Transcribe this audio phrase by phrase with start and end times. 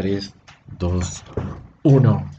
[0.00, 0.34] 3,
[0.78, 1.24] 2,
[1.82, 2.30] 1.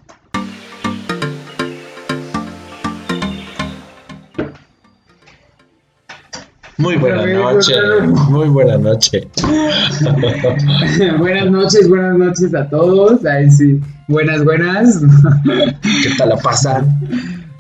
[6.80, 7.74] Muy buena noche,
[8.30, 9.28] muy buena noche.
[11.20, 13.24] buenas noches, buenas noches a todos.
[13.28, 15.00] Ahí sí, buenas, buenas.
[15.84, 17.00] ¿Qué tal la pasan?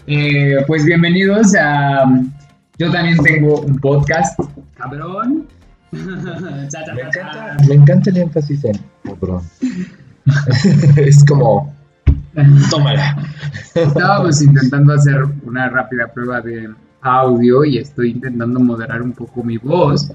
[0.08, 2.06] Eh, pues bienvenidos a.
[2.80, 4.40] Yo también tengo un podcast,
[4.74, 5.46] cabrón.
[5.92, 6.00] me,
[6.64, 9.44] encanta, me encanta el énfasis en cabrón.
[10.98, 11.74] es como.
[12.70, 13.18] Tómala.
[13.76, 16.70] Estábamos intentando hacer una rápida prueba de
[17.02, 20.12] audio y estoy intentando moderar un poco mi voz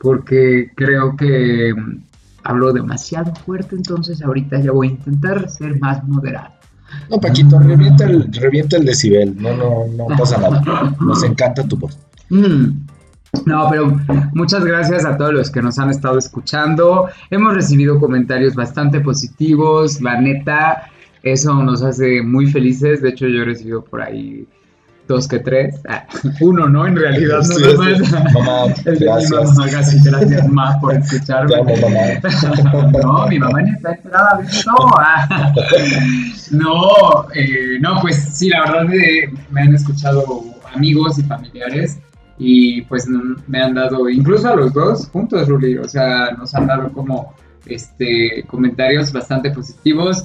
[0.00, 2.02] porque creo que mm,
[2.44, 6.54] hablo demasiado fuerte, entonces ahorita ya voy a intentar ser más moderado.
[7.08, 10.62] No, Paquito, revienta el, revienta el decibel, no, no, no pasa nada.
[11.00, 11.98] Nos encanta tu voz.
[12.30, 12.86] Mm.
[13.46, 13.96] No, pero
[14.32, 17.08] muchas gracias a todos los que nos han estado escuchando.
[17.30, 20.90] Hemos recibido comentarios bastante positivos, la neta,
[21.22, 23.02] eso nos hace muy felices.
[23.02, 24.46] De hecho, yo he recibido por ahí
[25.06, 25.80] dos que tres.
[25.88, 26.06] Ah,
[26.40, 26.86] uno, ¿no?
[26.86, 27.62] En realidad, no sí.
[28.34, 29.56] Mamá, gracias.
[29.56, 31.54] Mamá, gracias, más por escucharme.
[31.54, 32.92] Te amo, mamá.
[33.02, 34.72] no, mi mamá ni está enterada de esto.
[34.98, 35.52] Ah.
[36.50, 40.44] no, eh, no, pues sí, la verdad eh, me han escuchado
[40.74, 41.98] amigos y familiares
[42.40, 43.06] y pues
[43.46, 47.34] me han dado, incluso a los dos juntos, Ruli, o sea, nos han dado como
[47.66, 50.24] este comentarios bastante positivos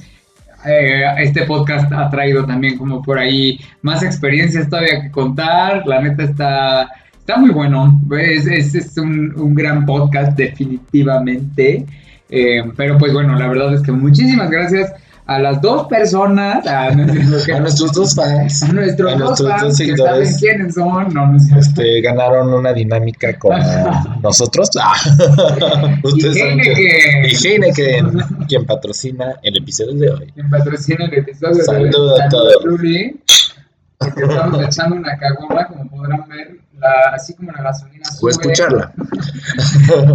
[0.65, 5.85] eh, este podcast ha traído también como por ahí más experiencias todavía que contar.
[5.85, 8.01] La neta está, está muy bueno.
[8.17, 11.85] Es, es, un, un, gran podcast definitivamente.
[12.29, 14.91] Eh, pero pues bueno, la verdad es que muchísimas gracias
[15.27, 20.73] a las dos personas, a, nuestros dos fans, a nuestros, dos, fans que saben quiénes
[20.75, 23.57] son, no, este, ganaron una dinámica con
[24.21, 24.69] nosotros.
[24.79, 24.93] Ah.
[26.03, 30.31] Ustedes saben que, y Heineken, quien patrocina el episodio de hoy.
[30.33, 31.65] Quien patrocina el episodio de hoy.
[31.65, 32.55] Saludos a todos.
[33.97, 38.27] Porque estamos echando una cagoma, como podrán ver, la, así como la gasolina sube.
[38.27, 38.93] O escucharla.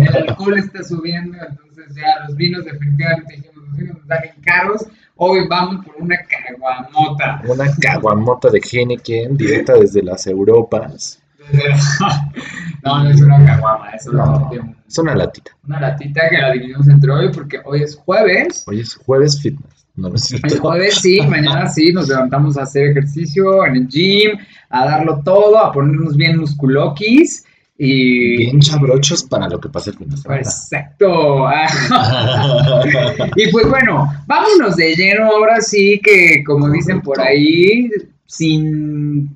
[0.00, 4.86] El alcohol está subiendo, entonces ya los vinos definitivamente nos dan caros
[5.22, 7.42] Hoy vamos por una caguamota.
[7.46, 11.20] Una caguamota de Heineken directa desde las Europas.
[12.84, 14.48] no, no es una caguama, es una,
[14.88, 15.50] es una latita.
[15.66, 18.64] Una latita que la dividimos entre hoy porque hoy es jueves.
[18.66, 19.86] Hoy es jueves fitness.
[19.94, 23.88] No, no es El jueves sí, mañana sí, nos levantamos a hacer ejercicio en el
[23.88, 24.38] gym,
[24.70, 27.44] a darlo todo, a ponernos bien musculoquis.
[27.82, 28.36] Y...
[28.36, 30.42] Bien chabrochos para lo que pase el fin de semana.
[30.42, 31.48] Exacto.
[33.36, 37.88] y pues bueno, vámonos de lleno ahora sí que, como dicen por ahí,
[38.26, 39.34] sin,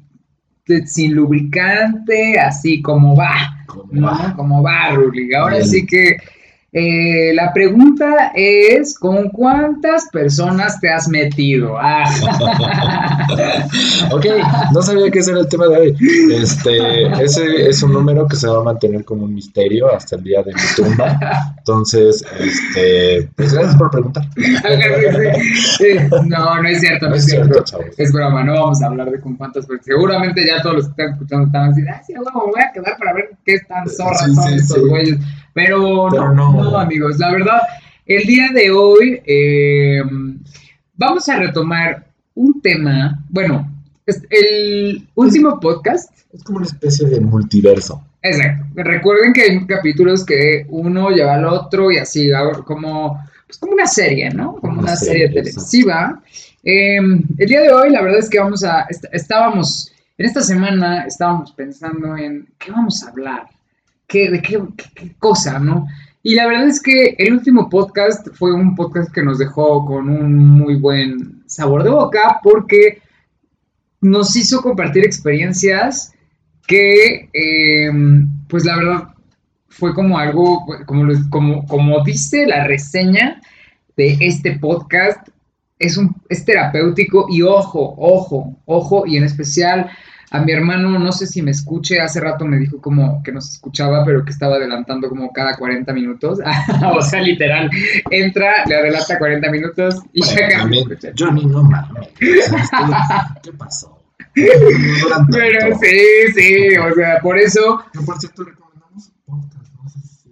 [0.85, 3.65] sin lubricante, así como va.
[3.65, 4.35] Como va.
[4.37, 5.33] Como va, Ruli.
[5.33, 6.19] Ahora sí que
[6.77, 11.77] eh, la pregunta es, ¿con cuántas personas te has metido?
[11.79, 12.05] Ah.
[14.11, 14.27] ok,
[14.73, 15.97] no sabía que ese era el tema de hoy.
[16.33, 20.25] Este, ese es un número que se va a mantener como un misterio hasta el
[20.25, 21.55] día de mi tumba.
[21.59, 24.25] Entonces, este, pues gracias por preguntar.
[26.27, 27.65] no, no es cierto, no es, cierto.
[27.97, 29.87] es broma, no vamos a hablar de con cuántas personas.
[29.87, 32.73] Seguramente ya todos los que están escuchando están así, ah, sí, bueno, me voy a
[32.73, 35.21] quedar para ver qué tan zorras son estos güeyes.
[35.55, 37.61] Pero, no, amigos, la verdad,
[38.07, 40.03] el día de hoy eh,
[40.97, 43.71] vamos a retomar un tema, bueno,
[44.31, 46.13] el último podcast.
[46.33, 48.05] Es como una especie de multiverso.
[48.23, 48.65] Exacto.
[48.75, 52.31] Recuerden que hay capítulos que uno lleva al otro y así,
[52.67, 53.17] como,
[53.47, 54.57] pues como una serie, ¿no?
[54.57, 56.21] Como una, serie, televisiva.
[56.65, 61.05] Em, el día de hoy, la verdad es que vamos a, estábamos, en esta semana
[61.05, 63.54] estábamos pensando en qué vamos a hablar
[64.19, 64.61] de qué,
[65.19, 65.87] cosa, ¿no?
[66.23, 70.09] Y la verdad es que el último podcast fue un podcast que nos dejó con
[70.09, 73.03] un muy buen sabor de boca porque
[74.01, 76.13] nos hizo compartir experiencias
[76.67, 79.09] que, em, pues la verdad,
[79.69, 83.41] fue como algo, como, como, como dice la reseña
[83.97, 85.29] de este podcast,
[85.79, 89.91] es, un, es terapéutico y ojo, ojo, ojo, y en especial
[90.35, 93.53] a mi hermano, no sé si me escuche, hace rato me dijo como que nos
[93.53, 96.41] escuchaba, pero que estaba adelantando como cada 40 minutos.
[96.93, 97.71] o sea, literal,
[98.11, 102.09] entra, le adelanta 40 minutos y bueno, ya Johnny, no mames.
[103.45, 104.01] ¿Qué pasó?
[104.35, 107.85] pero sí, sí, o sea, por eso.
[108.05, 110.31] por cierto, recomendamos podcast, no sé si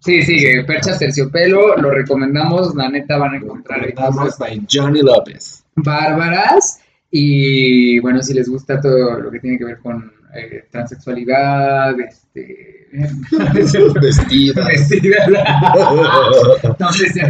[0.00, 3.80] Sí, sí, Percha Terciopelo, lo recomendamos, la neta van a encontrar.
[3.80, 5.62] Recomendamos by Johnny López.
[5.76, 6.79] Bárbaras.
[7.10, 12.76] Y bueno, si les gusta todo lo que tiene que ver con eh, transexualidad, este...
[14.00, 14.66] Vestida.
[14.66, 15.16] Vestida.
[16.78, 17.20] no sé si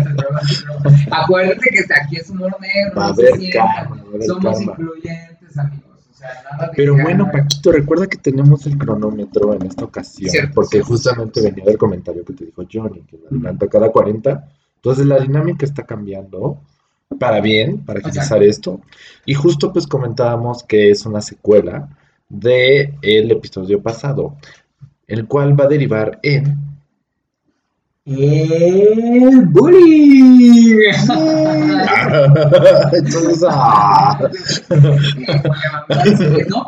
[1.11, 3.67] acuérdate que aquí es humor negro, Va a no se haber sientan.
[3.75, 4.73] karma, va a haber Somos karma.
[4.73, 5.85] incluyentes, amigos.
[6.11, 10.31] O sea, nada de Pero bueno, Paquito, recuerda que tenemos el cronómetro en esta ocasión,
[10.31, 11.57] Cierto, porque cierto, justamente cierto.
[11.57, 13.35] venía del comentario que te dijo Johnny, que la Ujú.
[13.37, 14.49] adelanta cada 40.
[14.77, 16.59] Entonces la dinámica está cambiando
[17.19, 18.81] para bien, para agilizar esto.
[19.27, 21.89] Y justo pues comentábamos que es una secuela
[22.29, 24.37] de el episodio pasado,
[25.07, 26.57] el cual va a derivar en
[28.07, 30.81] El bullying.
[32.93, 34.29] Entonces, ah, no,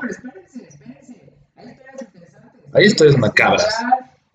[0.00, 1.32] pero espérense, espérense.
[1.56, 2.74] Hay historias interesantes.
[2.74, 3.74] Hay historias macabras.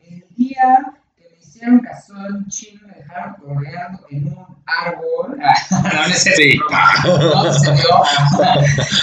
[0.01, 0.77] El día
[1.15, 5.37] que me hicieron cazón chino me dejaron colgando en un árbol.
[5.71, 6.57] no, no es cierto, Sí.
[6.57, 7.43] broma.
[7.43, 7.89] No sucedió.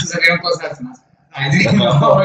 [0.00, 1.00] Sucedieron cosas más.
[1.52, 2.22] Sí, no.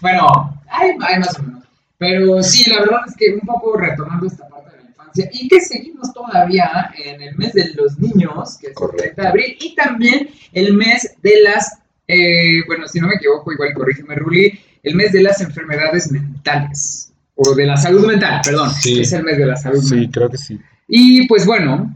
[0.00, 1.64] Bueno, hay, hay más o menos.
[1.98, 5.48] Pero sí, la verdad es que un poco retomando esta parte de la infancia y
[5.48, 9.56] que seguimos todavía en el mes de los niños, que es el 30 de abril,
[9.60, 11.78] y también el mes de las,
[12.08, 17.12] eh, bueno, si no me equivoco, igual corrígeme, Ruli, el mes de las enfermedades mentales,
[17.36, 19.00] o de la salud mental, perdón, Sí.
[19.00, 20.12] es el mes de la salud sí, mental.
[20.12, 20.60] creo que sí.
[20.94, 21.90] Y pues bueno,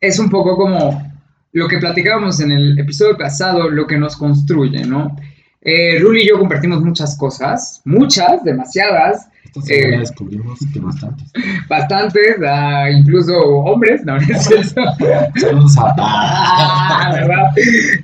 [0.00, 1.02] es un poco como
[1.50, 5.16] lo que platicábamos en el episodio pasado, lo que nos construye, ¿no?
[5.60, 11.32] Eh, y yo compartimos muchas cosas, muchas, demasiadas, Esta semana Eh, descubrimos que bastantes.
[11.68, 14.14] bastantes, ah, incluso hombres, ¿no?
[14.20, 14.82] ¿No es cierto?
[14.82, 17.42] A Ah, ¿verdad?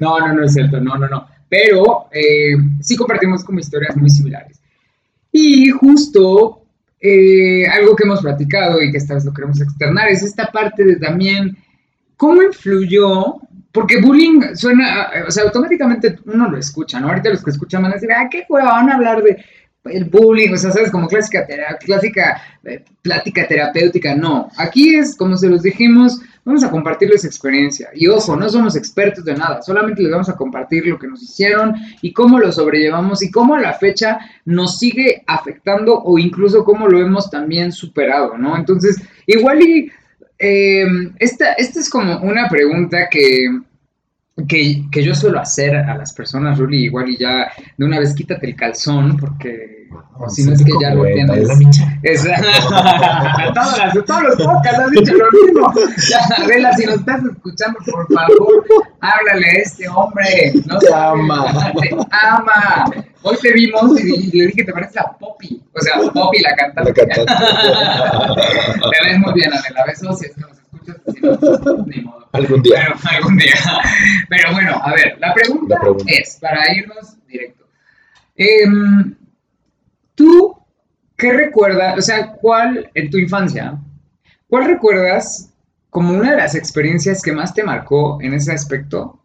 [0.01, 1.29] No, no, no es cierto, no, no, no.
[1.49, 4.61] Pero eh, sí compartimos como historias muy similares.
[5.31, 6.64] Y justo
[7.07, 10.87] eh, algo que hemos platicado y que esta vez lo queremos externar es esta parte
[10.87, 11.55] de también
[12.17, 13.41] cómo influyó,
[13.73, 17.09] porque bullying suena, o sea, automáticamente uno lo escucha, ¿no?
[17.09, 19.45] Ahorita los que escuchan van a decir, ah, qué juego, van a hablar de
[19.85, 21.47] el bullying, o sea, sabes, como clásica,
[21.79, 24.49] clásica eh, plática terapéutica, no.
[24.57, 27.91] Aquí es, como se los dijimos, vamos a compartirles experiencia.
[27.95, 31.23] Y ojo, no somos expertos de nada, solamente les vamos a compartir lo que nos
[31.23, 36.65] hicieron y cómo lo sobrellevamos y cómo a la fecha nos sigue afectando o incluso
[36.65, 38.57] cómo lo hemos también superado, ¿no?
[38.57, 39.91] Entonces, igual y
[40.39, 40.87] eh,
[41.19, 43.49] esta, esta es como una pregunta que,
[44.49, 48.15] que, que yo suelo hacer a las personas, Ruli, igual y ya de una vez
[48.15, 51.49] quítate el calzón, porque o si no es que ya lo tienes.
[52.03, 52.23] Es,
[53.55, 55.73] todas las- todos los podcasts has dicho lo mismo.
[56.11, 58.65] Ya, Adela, si nos estás escuchando, por favor,
[59.01, 60.53] háblale a este hombre.
[60.67, 61.73] No Te ama.
[61.81, 62.85] Te ama.
[63.23, 65.63] Hoy te vimos y, y le dije, te pareces a Poppy.
[65.75, 66.93] O sea, Poppy, la cantante.
[67.07, 67.33] La cantante.
[69.01, 69.85] Te ves muy bien, Adela.
[69.87, 70.51] Besos si es que nos
[71.87, 72.29] ni modo.
[72.33, 72.85] Algún día.
[73.03, 73.55] Pero algún día.
[74.29, 76.05] Pero bueno, a ver, la pregunta, La pregunta.
[76.13, 77.67] es, para irnos directo.
[78.37, 79.15] Em,
[80.15, 80.57] ¿Tú
[81.17, 83.79] qué recuerdas, o sea, cuál en tu infancia,
[84.49, 85.53] cuál recuerdas
[85.91, 89.21] como una de las experiencias que más te marcó en ese aspecto?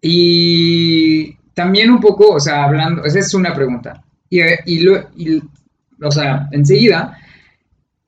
[0.00, 4.02] Y también un poco, o sea, hablando, esa es una pregunta.
[4.28, 5.42] Y, y, lo- y,
[6.02, 7.18] o sea, enseguida,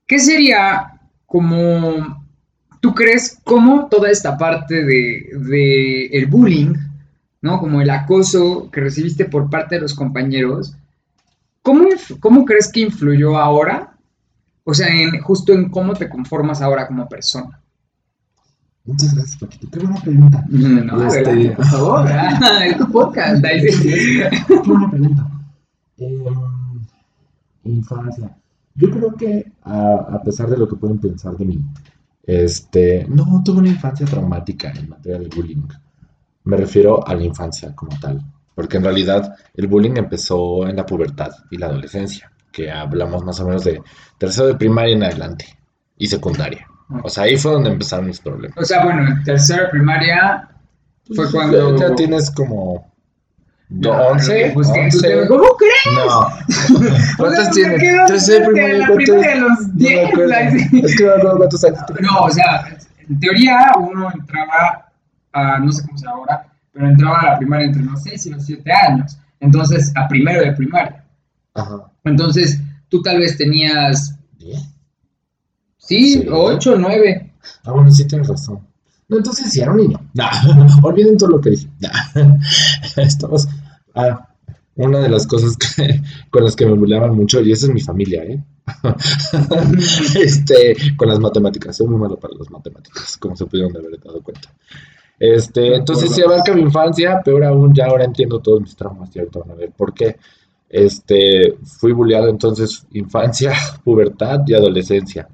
[0.07, 0.93] ¿qué sería
[1.27, 2.22] como,
[2.83, 6.75] tú crees, cómo toda esta parte de, de el bullying,
[7.41, 7.61] ¿no?
[7.61, 10.75] Como el acoso que recibiste por parte de los compañeros,
[11.63, 11.85] ¿cómo,
[12.19, 13.95] cómo crees que influyó ahora?
[14.65, 17.61] O sea, en, justo en cómo te conformas ahora como persona.
[18.85, 19.69] Muchas gracias, Paquito.
[19.71, 20.45] Qué buena pregunta.
[20.49, 22.11] No, Este- adelante, por favor.
[22.67, 23.45] Es tu podcast.
[23.45, 25.31] Qué buena pregunta.
[25.99, 26.25] Em,
[27.63, 28.37] infancia.
[28.75, 31.61] Yo creo que a, a pesar de lo que pueden pensar de mí,
[32.25, 35.67] este, no tuve una infancia traumática en materia de bullying.
[36.45, 38.23] Me refiero a la infancia como tal,
[38.55, 43.41] porque en realidad el bullying empezó en la pubertad y la adolescencia, que hablamos más
[43.41, 43.81] o menos de
[44.19, 45.47] tercero de primaria en adelante
[45.97, 46.67] y secundaria.
[47.03, 48.59] O sea, ahí fue donde empezaron mis problemas.
[48.59, 50.49] O sea, bueno, en tercera primaria
[51.07, 51.77] fue Pues, cuando...
[51.77, 52.92] Ya, tienes como
[53.81, 55.01] 11, pues, que tú 11.
[55.09, 55.97] te- ¿Cómo crees?
[55.97, 56.29] No.
[57.17, 57.79] ¿Cuántos tienes?
[57.81, 59.05] primaria, la ¿cuántos?
[59.05, 60.35] primaria de los No me 10, acuerdo.
[60.35, 60.81] ahí sí.
[60.85, 61.79] Es que no me acuerdo cuántos años.
[62.01, 62.77] No, o sea,
[63.09, 64.93] en teoría uno entraba
[65.33, 68.31] a, no sé cómo sea ahora, pero entraba a la primaria entre los 6 y
[68.31, 69.19] los 7 años.
[69.41, 71.05] Entonces, a primero de primaria.
[71.55, 71.91] Ajá.
[72.05, 74.61] Entonces, tú tal vez tenías, ¿Diez?
[75.79, 76.27] sí, Sí.
[76.31, 77.33] 8 o 9.
[77.65, 78.61] Ah, bueno, sí tienes razón.
[79.09, 80.01] No, entonces sí era un niño.
[80.15, 80.31] Nah,
[80.83, 81.69] olviden todo lo que dije.
[81.81, 81.91] Nah.
[82.97, 83.47] Estamos.
[83.95, 84.29] Ah,
[84.77, 87.81] una de las cosas que- con las que me burlaban mucho, y esa es mi
[87.81, 88.43] familia, ¿eh?
[90.21, 91.77] este, con las matemáticas.
[91.77, 94.53] Soy muy malo para las matemáticas, como se pudieron haber dado cuenta.
[95.19, 99.21] Este, entonces sí abarca mi infancia, peor aún, ya ahora entiendo todos mis traumas y
[99.21, 100.17] ahorita van a ver por qué.
[100.69, 103.53] Este, fui bulleado entonces infancia,
[103.85, 105.29] pubertad y adolescencia.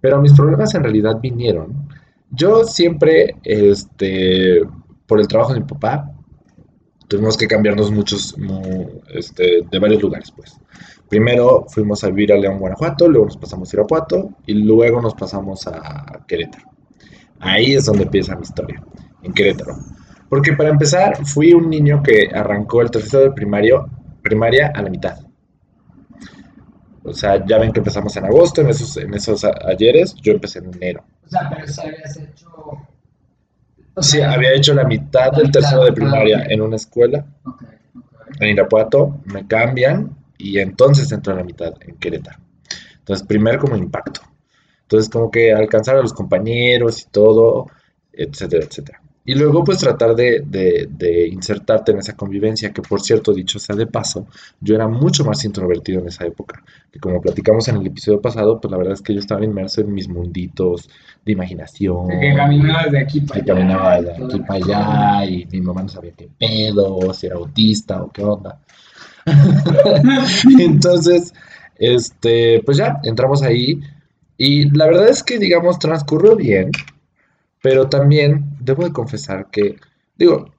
[0.00, 1.88] Pero mis problemas en realidad vinieron.
[2.30, 4.62] Yo siempre, este,
[5.06, 6.10] por el trabajo de mi papá,
[7.08, 8.34] tuvimos que cambiarnos muchos,
[9.12, 10.58] este, de varios lugares, pues.
[11.08, 15.14] Primero fuimos a vivir a León, Guanajuato, luego nos pasamos a Irapuato y luego nos
[15.14, 16.70] pasamos a Querétaro.
[17.40, 18.82] Ahí es donde empieza mi historia,
[19.22, 19.76] en Querétaro.
[20.28, 23.88] Porque para empezar, fui un niño que arrancó el tercero de primario,
[24.22, 25.18] primaria a la mitad.
[27.04, 30.60] O sea, ya ven que empezamos en agosto, en esos, en esos ayeres, yo empecé
[30.60, 31.04] en enero.
[31.24, 32.48] O sea, pero si habías hecho...
[33.98, 37.24] sí, había hecho la mitad del tercero de primaria en una escuela.
[38.40, 42.38] En Irapuato, me cambian y entonces entro a la mitad en Querétaro.
[42.98, 44.20] Entonces, primer como impacto.
[44.82, 47.66] Entonces, como que alcanzar a los compañeros y todo,
[48.12, 49.03] etcétera, etcétera.
[49.26, 53.86] Y luego, pues tratar de, insertarte en esa convivencia, que por cierto, dicho sea de
[53.86, 54.26] paso,
[54.60, 56.62] yo era mucho más introvertido en esa época.
[56.92, 59.80] Que como platicamos en el episodio pasado, pues la verdad es que yo estaba inmerso
[59.80, 60.90] en mis munditos
[61.24, 62.08] de imaginación.
[62.20, 63.54] que caminabas de aquí para allá.
[63.54, 68.02] caminaba de aquí para allá y mi mamá no sabía qué pedo, si era autista
[68.02, 68.60] o qué onda.
[70.60, 71.32] Entonces,
[71.76, 73.80] este, pues ya, entramos ahí
[74.36, 76.70] y la verdad es que, digamos, transcurrió bien,
[77.62, 79.76] pero también debo de confesar que,
[80.16, 80.52] digo,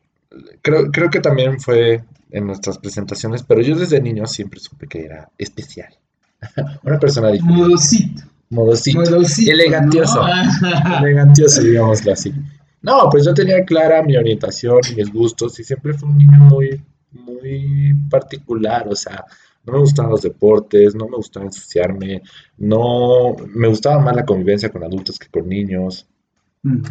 [0.62, 5.06] creo, creo que también fue en nuestras presentaciones, pero yo desde niño siempre supe que
[5.06, 5.94] era especial.
[6.84, 7.62] Una persona diferente.
[7.62, 8.24] Modosito.
[8.50, 9.00] Modosito.
[9.00, 10.22] Modosito elegantioso.
[11.02, 12.34] Elegantioso, digámoslo así.
[12.82, 16.38] No, pues yo tenía clara mi orientación y mis gustos y siempre fue un niño
[16.38, 19.26] muy, muy particular, o sea,
[19.66, 22.22] no me gustaban los deportes, no me gustaba ensuciarme,
[22.58, 26.08] no me gustaba más la convivencia con adultos que con niños.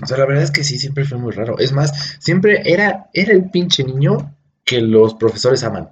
[0.02, 1.58] O sea, la verdad es que sí, siempre fue muy raro.
[1.58, 5.90] Es más, siempre era, era el pinche niño que los profesores aman.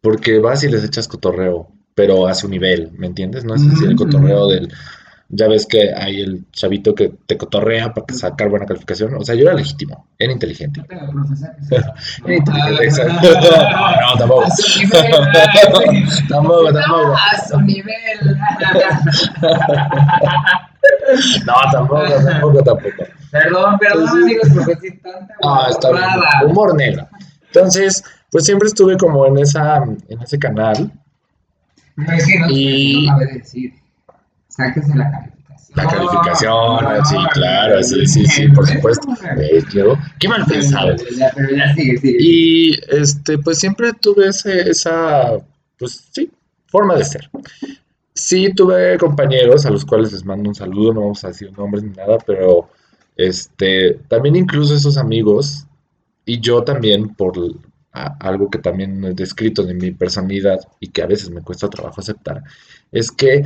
[0.00, 3.44] Porque vas y les echas cotorreo, pero a su nivel, ¿me entiendes?
[3.44, 4.72] No es así el cotorreo del
[5.28, 9.14] ya ves que hay el chavito que te cotorrea para sacar buena calificación.
[9.14, 10.82] O sea, yo era legítimo, era inteligente.
[10.90, 13.28] era inteligente, exacto.
[13.56, 14.46] No, no, tampoco.
[16.28, 17.14] tampoco, tampoco.
[17.14, 18.38] a su nivel.
[21.46, 23.04] No, tampoco, tampoco, tampoco.
[23.30, 26.50] Perdón, perdón, amigos, porque sí tanta Ah, está bien.
[26.50, 27.08] Humor negro.
[27.46, 30.92] Entonces, pues siempre estuve como en esa, en ese canal.
[31.96, 33.06] No, es que no, y...
[33.06, 33.72] no decir
[34.56, 35.76] sáquese la calificación.
[35.76, 39.08] La calificación, sí, claro, sí, sí, sí, por supuesto.
[40.18, 40.96] qué mal pensado.
[41.34, 42.16] Pero ya sigue, sigue.
[42.18, 45.32] Y este, pues siempre tuve ese, esa,
[45.78, 46.30] pues sí,
[46.66, 47.30] forma de ser.
[48.16, 51.84] Sí tuve compañeros a los cuales les mando un saludo, no vamos a decir nombres
[51.84, 52.70] ni nada, pero
[53.14, 55.66] este, también incluso esos amigos
[56.24, 57.34] y yo también por
[57.92, 62.00] algo que también he descrito de mi personalidad y que a veces me cuesta trabajo
[62.00, 62.42] aceptar,
[62.90, 63.44] es que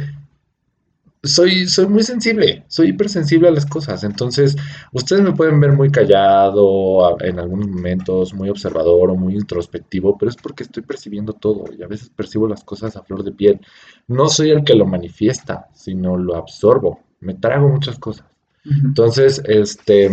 [1.23, 4.05] soy, soy muy sensible, soy hipersensible a las cosas.
[4.05, 4.57] Entonces,
[4.93, 10.31] ustedes me pueden ver muy callado en algunos momentos, muy observador o muy introspectivo, pero
[10.31, 13.61] es porque estoy percibiendo todo y a veces percibo las cosas a flor de piel.
[14.09, 17.01] No soy el que lo manifiesta, sino lo absorbo.
[17.21, 18.27] Me trago muchas cosas.
[18.65, 20.11] Entonces, este,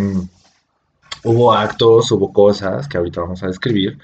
[1.24, 3.98] hubo actos, hubo cosas que ahorita vamos a describir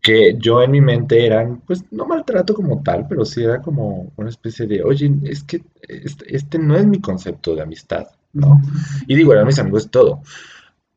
[0.00, 4.12] que yo en mi mente eran, pues no maltrato como tal, pero sí era como
[4.16, 8.60] una especie de, oye, es que este, este no es mi concepto de amistad, ¿no?
[9.06, 10.22] Y digo, eran mis amigos todo,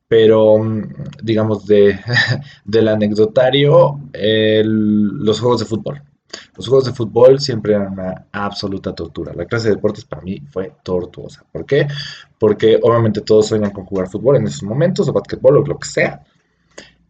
[0.07, 0.57] pero
[1.23, 1.99] digamos, de,
[2.65, 6.01] del anecdotario, los juegos de fútbol.
[6.55, 9.33] Los juegos de fútbol siempre eran una absoluta tortura.
[9.33, 11.43] La clase de deportes para mí fue tortuosa.
[11.51, 11.87] ¿Por qué?
[12.37, 15.87] Porque obviamente todos sueñan con jugar fútbol en esos momentos, o basquetbol, o lo que
[15.87, 16.23] sea.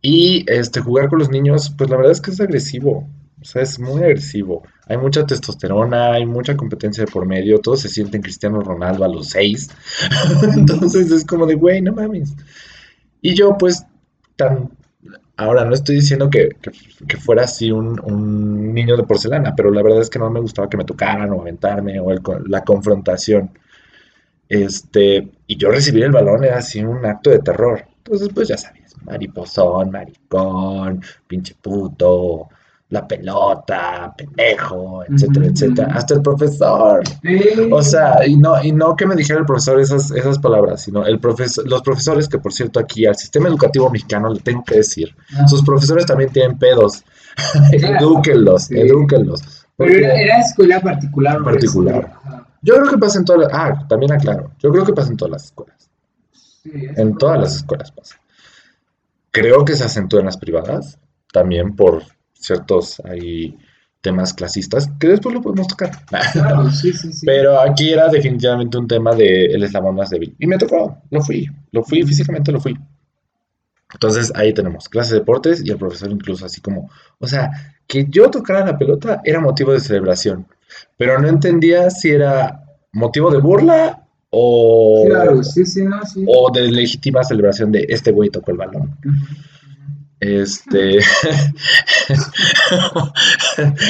[0.02, 3.08] Y este, jugar con los niños, pues la verdad es que es agresivo.
[3.42, 4.64] O sea, es muy agresivo.
[4.88, 7.60] Hay mucha testosterona, hay mucha competencia de por medio.
[7.60, 9.70] Todos se sienten Cristiano Ronaldo a los seis.
[10.56, 12.36] Entonces es como de, güey, no mames.
[13.22, 13.86] Y yo, pues,
[14.36, 14.70] tan.
[15.38, 16.50] Ahora, no estoy diciendo que,
[17.20, 20.76] fuera así un, niño de porcelana, pero la verdad es que no me gustaba que
[20.76, 22.12] me tocaran o aventarme o
[22.46, 23.52] la confrontación.
[24.50, 27.86] Este, y yo recibir el balón era así un acto de terror.
[28.04, 32.50] Entonces, pues ya sabía mariposón, maricón, pinche puto,
[32.90, 37.04] la pelota, pendejo, etcétera, etcétera, hasta el profesor.
[37.72, 41.06] O sea, y no, y no que me dijera el profesor esas, esas palabras, sino
[41.06, 44.78] el profesor, los profesores, que por cierto aquí al sistema educativo mexicano le tengo que
[44.78, 45.16] decir,
[45.48, 47.04] sus profesores también tienen pedos.
[47.72, 49.68] edúquenlos, edúquenlos.
[49.78, 51.44] Pero era, escuela particular.
[51.44, 52.14] Particular.
[52.62, 55.18] Yo creo que pasa en todas las, ah, también aclaro, yo creo que pasa en
[55.18, 55.90] todas las escuelas.
[56.66, 58.16] en todas las escuelas pasa.
[59.32, 61.00] Creo que se acentúa en las privadas,
[61.32, 63.58] también por ciertos hay
[64.02, 65.92] temas clasistas, que después lo podemos tocar.
[66.06, 67.26] Claro, sí, sí, sí.
[67.26, 70.36] Pero aquí era definitivamente un tema de el eslabón más débil.
[70.40, 72.78] Y me tocó, lo fui, lo fui, físicamente lo fui.
[73.94, 77.52] Entonces ahí tenemos clases de deportes y el profesor incluso así como, o sea,
[77.88, 80.48] que yo tocara la pelota era motivo de celebración,
[80.96, 86.24] pero no entendía si era motivo de burla o, Claro, sí, sí, no, sí.
[86.28, 88.96] o de legítima celebración de este güey tocó el balón.
[90.20, 91.00] Este,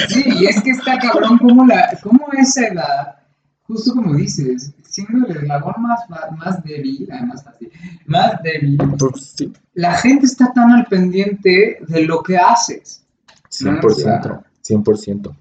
[0.10, 3.16] Sí, y es que está cabrón cómo, la, cómo esa edad,
[3.64, 6.00] justo como dices, siendo el eslabón más,
[6.38, 7.72] más débil, además fácil,
[8.06, 13.04] más débil, pues, sí, la gente está tan al pendiente de lo que haces.
[13.50, 15.36] 100%, 100%.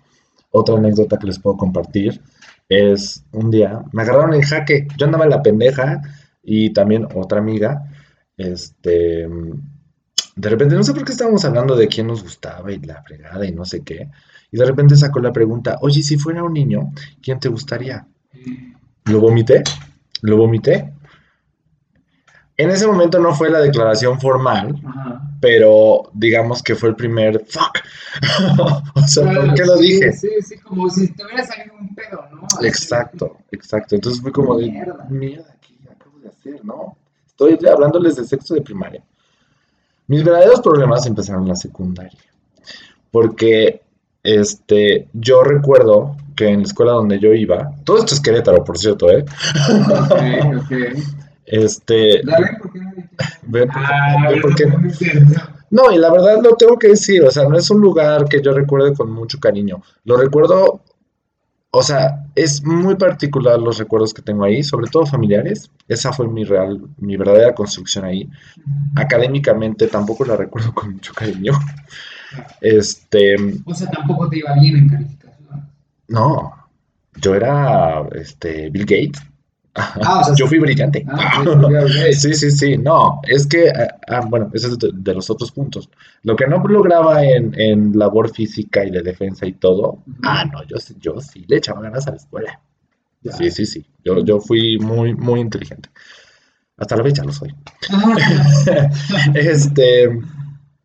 [0.51, 2.21] Otra anécdota que les puedo compartir
[2.69, 6.03] es un día, me agarraron en jaque, yo andaba en la pendeja
[6.43, 7.91] y también otra amiga,
[8.37, 9.27] este,
[10.37, 13.47] de repente, no sé por qué estábamos hablando de quién nos gustaba y la fregada
[13.47, 14.09] y no sé qué,
[14.51, 18.07] y de repente sacó la pregunta, oye, si fuera un niño, ¿quién te gustaría?
[19.05, 19.63] Lo vomité,
[20.23, 20.93] lo vomité.
[22.59, 25.23] En ese momento no fue la declaración formal, Ajá.
[25.41, 27.79] pero digamos que fue el primer fuck.
[28.95, 30.13] o sea, ¿por qué lo sí, dije?
[30.13, 32.47] Sí, sí, como si te hubiera salido un pedo, ¿no?
[32.47, 32.67] Así.
[32.67, 33.95] Exacto, exacto.
[33.95, 35.07] Entonces fue como de Mierda.
[35.09, 36.65] mierda, ¿qué acabo de hacer?
[36.65, 39.05] No, estoy hablándoles de sexto de primaria.
[40.09, 42.19] Mis verdaderos problemas empezaron en la secundaria,
[43.13, 43.83] porque
[44.25, 48.79] este, yo recuerdo que en la escuela donde yo iba, todo esto es Querétaro, por
[48.79, 49.25] cierto, ¿eh?
[50.01, 50.73] Ok, ok.
[51.51, 52.21] Este,
[53.75, 54.39] Ah, ve.
[55.71, 58.41] No, y la verdad lo tengo que decir, o sea, no es un lugar que
[58.43, 59.83] yo recuerde con mucho cariño.
[60.05, 60.83] Lo recuerdo,
[61.71, 65.71] o sea, es muy particular los recuerdos que tengo ahí, sobre todo familiares.
[65.87, 68.29] Esa fue mi real, mi verdadera construcción ahí.
[68.97, 71.53] Académicamente tampoco la recuerdo con mucho cariño.
[72.61, 75.71] Este, O sea, tampoco te iba bien en calificación.
[76.09, 76.53] no,
[77.17, 79.23] yo era, este, Bill Gates.
[79.79, 81.05] Ah, o sea, Yo fui brillante.
[81.09, 81.43] Ah.
[82.13, 83.71] Sí, sí, sí, no, es que,
[84.09, 85.89] ah, bueno, ese es de, de los otros puntos.
[86.23, 90.65] Lo que no lograba en, en labor física y de defensa y todo, ah, no,
[90.65, 92.61] yo, sí- yo sí le echaba ganas a la escuela.
[93.23, 93.33] Ya.
[93.33, 95.89] Sí, sí, sí, yo, yo fui muy, muy inteligente.
[96.77, 97.55] Hasta la fecha lo soy.
[99.35, 100.09] Este,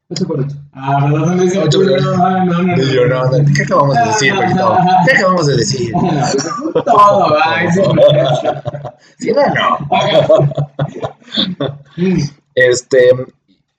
[0.10, 0.56] ocho por ocho.
[0.74, 1.36] Ah, ¿verdad?
[1.36, 2.18] No, Ocho por ocho.
[2.18, 2.78] no, no, no.
[2.78, 4.78] yo, no, no, ¿qué acabamos de decir, Paquito?
[5.06, 5.94] ¿Qué acabamos de decir?
[6.86, 7.82] Todo, ay, sí.
[7.82, 9.42] No,
[11.58, 11.74] no.
[12.56, 13.10] Este,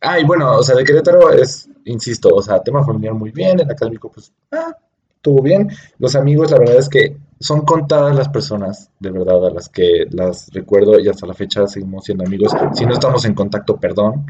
[0.01, 3.61] ah, y bueno, o sea, de Querétaro es, insisto, o sea, tema familiar muy bien,
[3.61, 4.77] el académico, pues, ah,
[5.17, 5.71] estuvo bien.
[5.99, 10.07] Los amigos, la verdad es que son contadas las personas, de verdad, a las que
[10.11, 12.53] las recuerdo y hasta la fecha seguimos siendo amigos.
[12.75, 14.27] Si no estamos en contacto, perdón,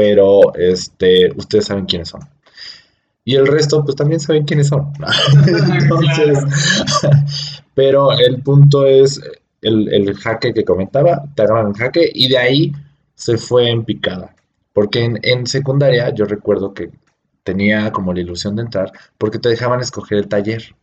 [0.00, 2.22] pero este, ustedes saben quiénes son.
[3.22, 4.94] Y el resto, pues también saben quiénes son.
[5.78, 6.38] Entonces,
[7.74, 9.20] pero el punto es
[9.60, 12.72] el, el jaque que comentaba, te agarran en jaque y de ahí
[13.14, 14.34] se fue en picada.
[14.72, 16.90] Porque en, en secundaria yo recuerdo que
[17.42, 20.74] tenía como la ilusión de entrar porque te dejaban escoger el taller.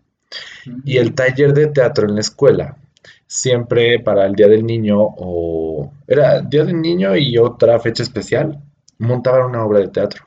[0.86, 2.78] Y el taller de teatro en la escuela,
[3.26, 8.62] siempre para el Día del Niño o era Día del Niño y otra fecha especial,
[9.00, 10.26] montaban una obra de teatro.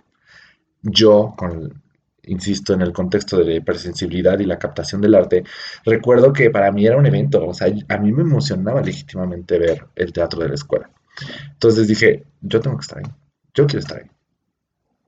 [0.82, 1.82] Yo, con,
[2.24, 5.44] insisto, en el contexto de la hipersensibilidad y la captación del arte,
[5.84, 9.86] recuerdo que para mí era un evento, o sea, a mí me emocionaba legítimamente ver
[9.96, 10.90] el teatro de la escuela.
[11.52, 13.10] Entonces dije, yo tengo que estar ahí,
[13.54, 14.10] yo quiero estar ahí.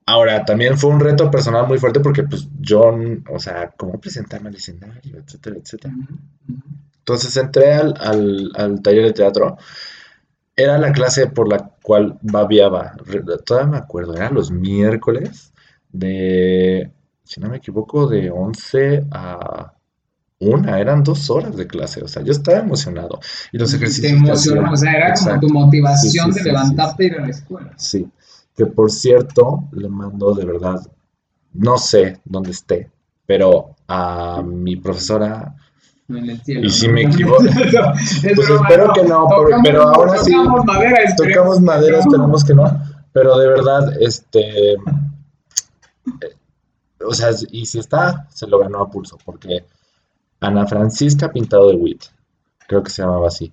[0.05, 2.93] Ahora, también fue un reto personal muy fuerte porque pues yo,
[3.29, 5.93] o sea, cómo presentarme al escenario, etcétera, etcétera.
[6.97, 9.57] Entonces entré al, al, al taller de teatro.
[10.55, 12.93] Era la clase por la cual babiaba.
[13.45, 15.51] Todavía me acuerdo, eran los miércoles
[15.91, 16.91] de,
[17.23, 19.73] si no me equivoco, de 11 a
[20.39, 20.75] 1.
[20.77, 22.03] Eran dos horas de clase.
[22.03, 23.19] O sea, yo estaba emocionado.
[23.51, 25.47] Y los Te ejercicios que emocionó, o sea, era Exacto.
[25.47, 27.73] como tu motivación Sí, sí, de sí, levantarte e ir a la escuela.
[27.77, 28.11] Sí,
[28.55, 30.81] que por cierto, le mando de verdad,
[31.53, 32.91] no sé dónde esté,
[33.25, 35.55] pero a mi profesora,
[36.17, 36.65] En el cielo.
[36.65, 38.93] Y si me equivoco, Es pues broma, espero no.
[38.93, 41.99] que no, Tocamos- pero ahora sí, tocamos madera, esperemos tocamos que madera, no.
[42.03, 42.81] esperemos que no,
[43.13, 44.77] pero de verdad, este, eh,
[47.05, 49.65] o sea, y si está, se lo ganó a pulso, porque
[50.39, 52.03] Ana Francisca Pintado de Witt,
[52.67, 53.51] creo que se llamaba así,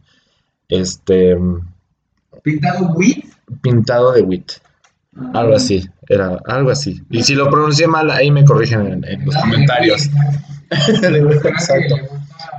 [0.68, 1.36] este,
[2.42, 3.24] Pintado with.
[3.60, 4.52] Pintado de Witt.
[5.34, 7.02] Algo así, era algo así.
[7.10, 10.08] Y si lo pronuncié mal, ahí me corrigen en, en los comentarios.
[10.70, 11.96] Exacto.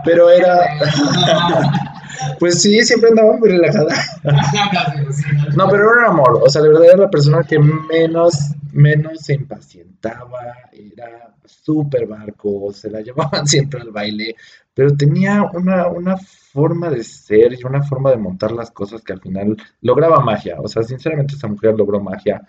[0.04, 0.60] Pero era,
[2.39, 3.94] Pues sí, siempre andaba muy relajada.
[5.56, 6.41] No, pero era un amor.
[6.44, 8.34] O sea, de verdad era la persona que menos,
[8.72, 10.56] menos se impacientaba.
[10.72, 12.72] Era súper barco.
[12.72, 14.36] Se la llevaban siempre al baile.
[14.74, 19.13] Pero tenía una, una forma de ser y una forma de montar las cosas que
[19.13, 20.56] al final lograba magia.
[20.60, 22.41] O sea, sinceramente esa mujer logró magia.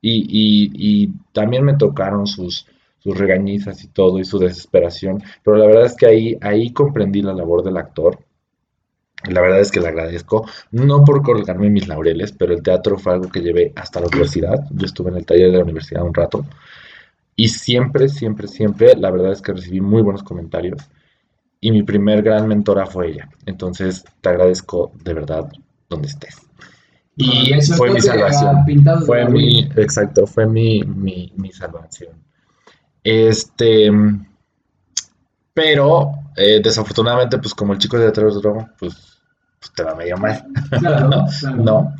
[0.00, 2.66] Y, y, y también me tocaron sus,
[3.08, 5.22] sus regañizas y todo y su desesperación.
[5.42, 8.18] Pero la verdad es que ahí, ahí comprendí la labor del actor
[9.26, 13.14] la verdad es que le agradezco, no por colgarme mis laureles, pero el teatro fue
[13.14, 14.64] algo que llevé hasta la universidad.
[14.70, 16.46] Yo estuve en el taller de la universidad un rato
[17.34, 20.88] y siempre, siempre, siempre, la verdad es que recibí muy buenos comentarios
[21.60, 23.28] y mi primer gran mentora fue ella.
[23.44, 25.48] Entonces, te agradezco de verdad
[25.88, 26.36] donde estés.
[27.16, 28.64] Y eso fue mi salvación.
[29.04, 32.10] Fue mi, exacto, fue mi, mi, mi salvación.
[33.02, 33.90] Este,
[35.54, 39.18] pero eh, desafortunadamente, pues como el chico de atrás de pues
[39.58, 40.44] pues te va medio mal.
[41.56, 41.94] ¿No?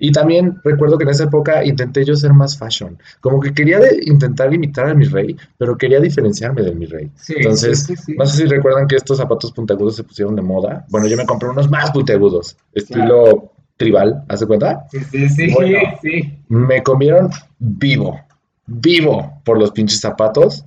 [0.00, 2.96] Y también recuerdo que en esa época intenté yo ser más fashion.
[3.20, 7.10] Como que quería intentar imitar al mi rey, pero quería diferenciarme del mi rey.
[7.28, 10.86] Entonces, no sé si recuerdan que estos zapatos puntiagudos se pusieron de moda.
[10.88, 14.86] Bueno, yo me compré unos más puntiagudos, estilo tribal, ¿hace cuenta?
[14.90, 15.54] Sí, sí, sí,
[16.02, 16.38] sí.
[16.48, 18.20] Me comieron vivo,
[18.68, 20.64] vivo por los pinches zapatos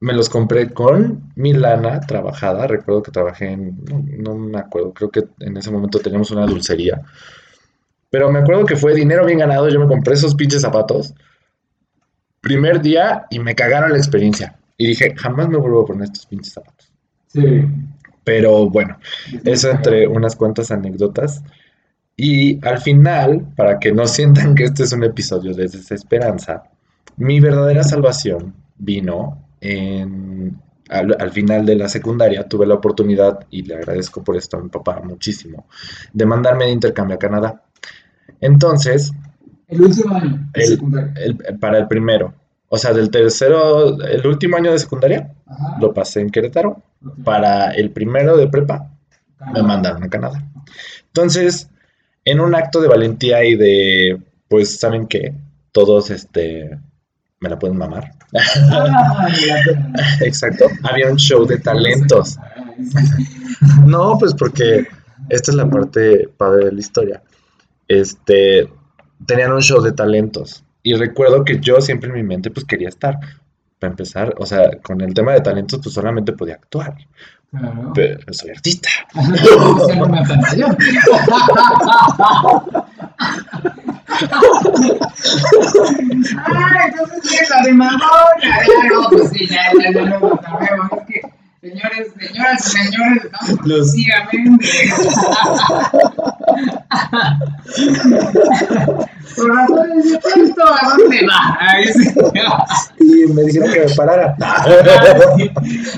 [0.00, 2.66] me los compré con mi lana trabajada.
[2.66, 3.76] Recuerdo que trabajé en,
[4.18, 7.02] no, me acuerdo, creo que en ese momento teníamos una dulcería.
[8.08, 9.68] Pero me acuerdo que fue dinero bien ganado.
[9.68, 11.14] Yo me compré esos pinches zapatos.
[12.40, 14.58] Primer día y me cagaron la experiencia.
[14.78, 16.90] Y dije, jamás me vuelvo a poner estos pinches zapatos.
[17.28, 17.66] Sí.
[18.24, 18.98] Pero bueno,
[19.44, 21.42] eso entre unas cuantas anécdotas.
[22.16, 26.64] Y al final, para que no sientan que este es un episodio de desesperanza,
[27.20, 29.44] mi verdadera salvación vino
[30.88, 34.70] al, final de la secundaria tuve la oportunidad, y le agradezco por esto a mi
[34.70, 35.66] papá muchísimo,
[36.14, 37.62] de mandarme de intercambio a Canadá.
[38.40, 39.12] Entonces...
[39.68, 40.50] El último año
[41.60, 42.32] para el primero.
[42.70, 45.32] O sea, del tercero, el último año de secundaria,
[45.78, 46.82] lo pasé en Querétaro.
[47.22, 48.90] Para el primero de prepa,
[49.52, 50.42] me mandaron a Canadá.
[51.08, 51.68] Entonces,
[52.24, 55.34] en un acto de valentía y de, pues, ¿saben qué?
[55.72, 56.78] Todos, este,
[57.40, 58.12] me la pueden mamar.
[58.70, 59.28] Ah,
[60.20, 60.66] Exacto.
[60.82, 62.38] Había un show de talentos.
[63.84, 64.86] No, pues porque
[65.28, 67.22] esta es la parte padre de la historia.
[67.88, 68.72] Este,
[69.26, 70.64] tenían un show de talentos.
[70.82, 73.18] Y recuerdo que yo siempre en mi mente pues quería estar.
[73.78, 76.94] Para empezar, o sea, con el tema de talentos pues solamente podía actuar.
[77.94, 78.88] Pero soy artista.
[86.46, 88.58] ah, entonces es la de Madonna.
[88.92, 90.34] no, pues sí, ya, ya, ya lo.
[90.34, 94.66] Es que, señores, señoras señores, estamos exclusivamente.
[99.36, 101.58] Por razones de esto, ¿a dónde va?
[102.98, 104.36] y me dijeron que me parara.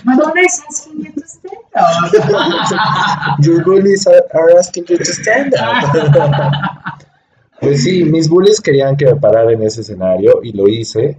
[0.05, 3.41] Madonna is asking you to stand up.
[3.41, 5.93] Your bullies are asking you to stand up.
[7.61, 11.17] Pues sí, mis bullies querían que me parara en ese escenario y lo hice.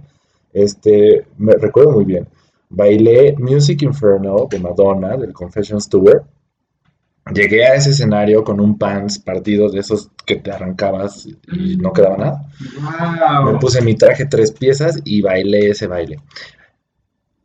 [0.52, 2.28] Este, me recuerdo muy bien.
[2.74, 6.24] Bailé Music Inferno de Madonna, del Confessions Tour.
[7.32, 11.92] Llegué a ese escenario con un pants partido de esos que te arrancabas y no
[11.92, 12.44] quedaba nada.
[13.44, 16.18] Me puse mi traje tres piezas y bailé ese baile.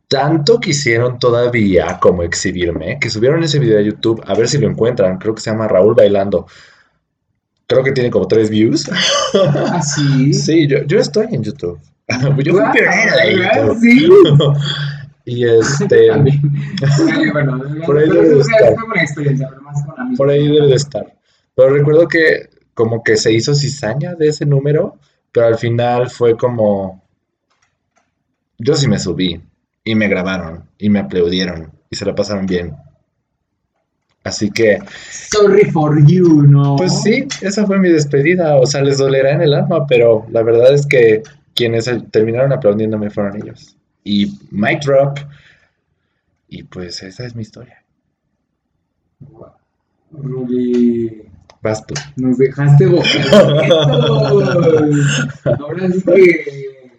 [0.08, 4.68] Tanto quisieron todavía como exhibirme que subieron ese video a YouTube a ver si lo
[4.68, 5.18] encuentran.
[5.18, 6.46] Creo que se llama Raúl Bailando.
[7.66, 8.90] Creo que tiene como tres views.
[9.34, 10.34] ¿Ah, sí?
[10.34, 11.78] sí, yo, yo estoy en YouTube.
[12.44, 13.78] Yo fui pionero de YouTube.
[13.80, 14.08] Sí.
[15.24, 16.10] y este.
[17.32, 18.74] bueno, por ahí debe de estar.
[20.16, 21.16] Por ahí debe de estar.
[21.54, 24.98] Pero recuerdo que como que se hizo cizaña de ese número,
[25.32, 27.02] pero al final fue como.
[28.58, 29.40] Yo sí me subí
[29.84, 32.74] y me grabaron y me aplaudieron y se la pasaron bien.
[34.22, 34.78] Así que.
[35.10, 36.76] Sorry for you, ¿no?
[36.76, 38.56] Pues sí, esa fue mi despedida.
[38.56, 41.22] O sea, les dolerá en el alma, pero la verdad es que
[41.54, 43.76] quienes terminaron aplaudiéndome fueron ellos.
[44.04, 45.18] Y Mike Drop.
[46.48, 47.84] Y pues esa es mi historia.
[49.20, 49.52] Wow.
[50.12, 51.22] Ruli.
[51.62, 51.94] Vas tú.
[52.16, 52.86] Nos dejaste
[55.58, 56.90] Ahora sí que.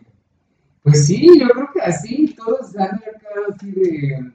[0.83, 4.31] Pues sí, yo creo que así, todos han quedado así de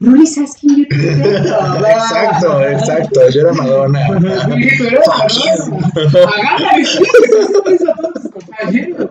[0.00, 4.06] Luis Askin, Exacto, exacto, yo era Madonna.
[4.20, 5.88] Sí, tú eras Madonna.
[6.36, 9.10] Agárrale, eso a todos tus compañeros.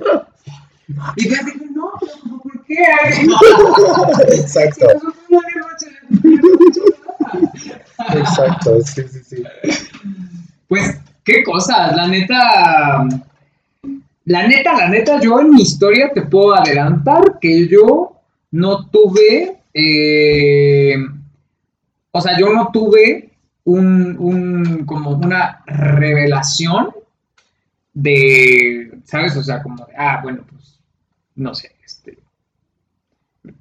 [1.15, 1.35] Y te
[4.31, 4.87] Exacto.
[8.13, 9.43] Exacto, sí, sí, sí.
[10.67, 13.05] Pues, qué cosas, la neta.
[14.25, 18.13] La neta, la neta, yo en mi historia te puedo adelantar que yo
[18.51, 19.57] no tuve.
[19.73, 20.95] eh,
[22.11, 23.31] o sea, yo no tuve
[23.65, 26.89] un, un- como una revelación
[27.93, 29.35] de, ¿sabes?
[29.35, 30.79] O sea, como de, ah, bueno, pues,
[31.35, 31.71] no sé,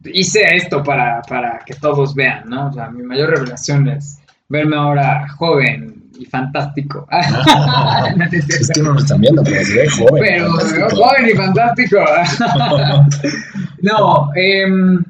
[0.04, 2.68] hice esto para, para que todos vean, ¿no?
[2.68, 4.18] O sea, mi mayor revelación es
[4.48, 7.06] verme ahora joven y fantástico.
[7.16, 10.22] No, no es que no nos están viendo, pero se ve joven.
[10.22, 10.52] Pero
[10.90, 11.96] joven y fantástico.
[13.82, 15.04] no, em,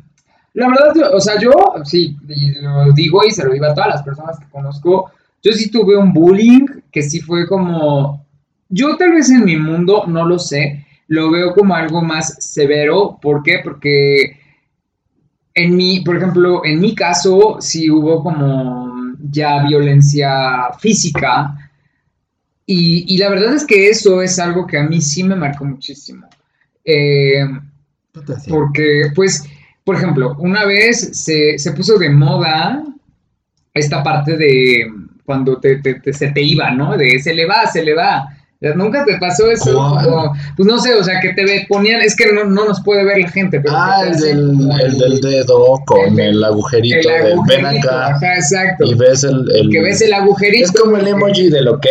[0.55, 1.51] la verdad, o sea, yo
[1.85, 5.11] sí, y lo digo y se lo digo a todas las personas que conozco,
[5.43, 8.25] yo sí tuve un bullying que sí fue como,
[8.69, 13.19] yo tal vez en mi mundo, no lo sé, lo veo como algo más severo.
[13.21, 13.61] ¿Por qué?
[13.63, 14.39] Porque
[15.55, 18.93] en mi, por ejemplo, en mi caso sí hubo como
[19.31, 21.55] ya violencia física
[22.67, 25.65] y, y la verdad es que eso es algo que a mí sí me marcó
[25.65, 26.27] muchísimo.
[26.85, 27.45] Eh,
[28.49, 29.45] porque, pues,
[29.85, 32.83] por ejemplo, una vez se, se puso de moda
[33.75, 34.87] esta parte de
[35.25, 36.97] cuando te, te- te- se te iba, ¿no?
[36.97, 38.29] De se le va, se le va.
[38.77, 39.99] ¿Nunca te pasó eso?
[40.57, 43.19] Pues no sé, o sea, que te ponían, es que no, no nos puede ver
[43.19, 47.57] la gente, pero Ah, el del, el del dedo con el- el, agujerito el de
[47.57, 48.85] ven acá ajá, exacto.
[48.85, 50.65] y ves el, el- que ves el agujerito.
[50.67, 51.87] Es como el emoji del ok.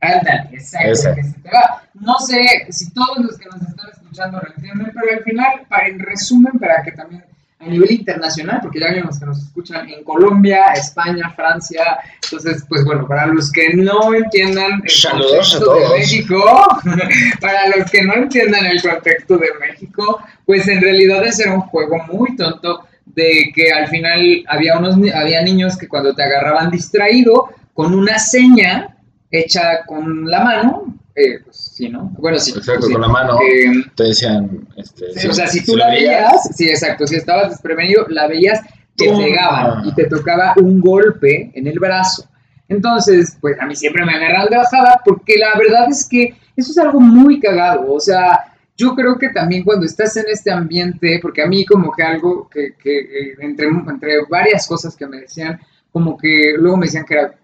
[0.00, 1.14] Ándale, exacto, Ese.
[1.14, 1.82] que se te va.
[1.94, 5.88] No sé si todos los que nos están escuchando lo entienden, pero al final, para,
[5.88, 7.24] en resumen, para que también
[7.60, 12.84] a nivel internacional, porque ya vimos que nos escuchan en Colombia, España, Francia, entonces, pues
[12.84, 15.98] bueno, para los que no entiendan el Saludos contexto de.
[15.98, 16.68] México,
[17.40, 21.62] para los que no entiendan el contexto de México, pues en realidad ese era un
[21.62, 26.70] juego muy tonto de que al final había unos había niños que cuando te agarraban
[26.70, 28.96] distraído con una seña
[29.30, 32.12] hecha con la mano, eh, pues sí, ¿no?
[32.18, 32.50] Bueno, sí.
[32.50, 32.92] Exacto, pues, sí.
[32.92, 33.38] con la mano.
[33.40, 37.50] Eh, Te decían, este, sí, o sea, si tú la veías, sí, exacto, si estabas
[37.50, 38.60] desprevenido, la veías,
[38.96, 39.18] te Toma.
[39.24, 42.28] pegaban y te tocaba un golpe en el brazo.
[42.68, 46.72] Entonces, pues a mí siempre me agarran de bajada porque la verdad es que eso
[46.72, 51.18] es algo muy cagado, o sea, yo creo que también cuando estás en este ambiente,
[51.22, 55.20] porque a mí como que algo que, que, eh, entre, entre varias cosas que me
[55.20, 55.58] decían,
[55.92, 57.34] como que luego me decían que era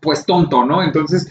[0.00, 0.82] pues tonto, ¿no?
[0.82, 1.28] Entonces,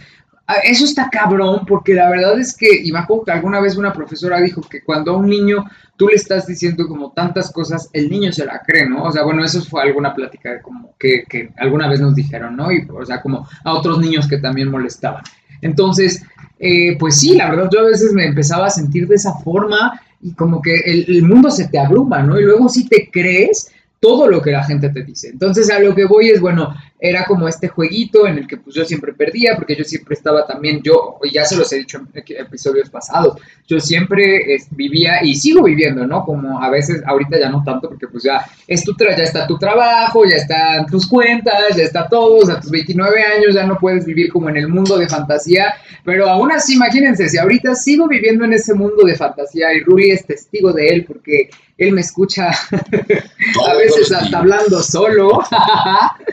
[0.64, 4.62] eso está cabrón, porque la verdad es que, y me alguna vez una profesora dijo
[4.62, 5.66] que cuando a un niño
[5.98, 9.04] tú le estás diciendo como tantas cosas, el niño se la cree, ¿no?
[9.04, 12.72] O sea, bueno, eso fue alguna plática como que, que alguna vez nos dijeron, ¿no?
[12.72, 15.24] Y, o sea, como a otros niños que también molestaban.
[15.62, 16.24] Entonces,
[16.60, 20.02] eh, pues sí, la verdad yo a veces me empezaba a sentir de esa forma
[20.22, 22.40] y como que el, el mundo se te abruma, ¿no?
[22.40, 25.30] Y luego sí te crees todo lo que la gente te dice.
[25.30, 28.76] Entonces a lo que voy es, bueno, era como este jueguito en el que pues
[28.76, 32.24] yo siempre perdía, porque yo siempre estaba también, yo, ya se los he dicho en
[32.38, 33.38] episodios pasados,
[33.68, 36.24] yo siempre es- vivía y sigo viviendo, ¿no?
[36.24, 39.48] Como a veces, ahorita ya no tanto, porque pues ya, es tu tra- ya está
[39.48, 43.66] tu trabajo, ya están tus cuentas, ya está todo, o sea, tus 29 años ya
[43.66, 45.74] no puedes vivir como en el mundo de fantasía,
[46.06, 50.12] pero aún así, imagínense, si ahorita sigo viviendo en ese mundo de fantasía y Ruli
[50.12, 52.52] es testigo de él, porque él me escucha
[53.68, 55.42] a veces hasta hablando solo.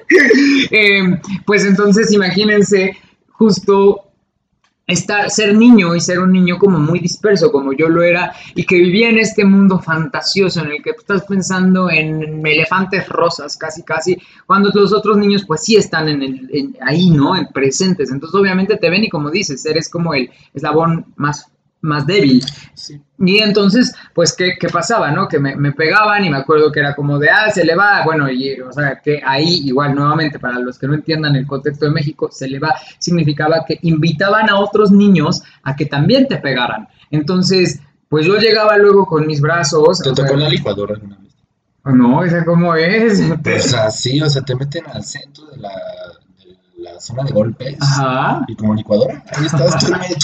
[0.71, 2.97] Eh, pues entonces imagínense
[3.31, 4.09] justo
[4.89, 8.65] estar, ser niño y ser un niño como muy disperso como yo lo era y
[8.65, 13.83] que vivía en este mundo fantasioso en el que estás pensando en elefantes rosas casi
[13.83, 14.17] casi
[14.47, 18.11] cuando los otros niños pues sí están en el, ahí no en presentes.
[18.11, 21.47] Entonces obviamente te ven y como dices eres como el eslabón más
[21.81, 23.01] más débil Sí.
[23.19, 25.29] y entonces, pues, ¿qué, qué pasaba, no?
[25.29, 28.05] Que me, me pegaban y me acuerdo que era como de, ah, se le va,
[28.05, 31.85] bueno, y, o sea, que ahí, igual, nuevamente, para los que no entiendan el contexto
[31.87, 36.37] de México, se le va significaba que invitaban a otros niños a que también te
[36.39, 36.89] pegaran.
[37.11, 39.99] Entonces, pues yo llegaba luego con mis brazos.
[40.01, 41.29] ¿Te tocó sea, la licuadora alguna vez?
[41.85, 43.23] No, esa cómo es.
[43.43, 47.77] Pues así, o sea, te meten al centro de la, de la zona de golpes.
[47.81, 48.45] Ajá.
[48.47, 50.17] Y como licuadora, ahí estás tú medio-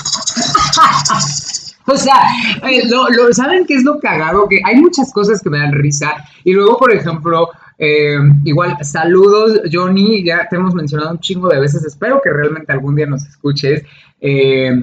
[1.87, 2.15] O sea,
[2.63, 4.49] eh, lo, ¿saben qué es lo cagado?
[4.49, 6.15] Que hay muchas cosas que me dan risa.
[6.43, 11.61] Y luego, por ejemplo, eh, igual, saludos, Johnny, ya te hemos mencionado un chingo de
[11.61, 11.85] veces.
[11.85, 13.83] Espero que realmente algún día nos escuches.
[14.21, 14.83] Eh,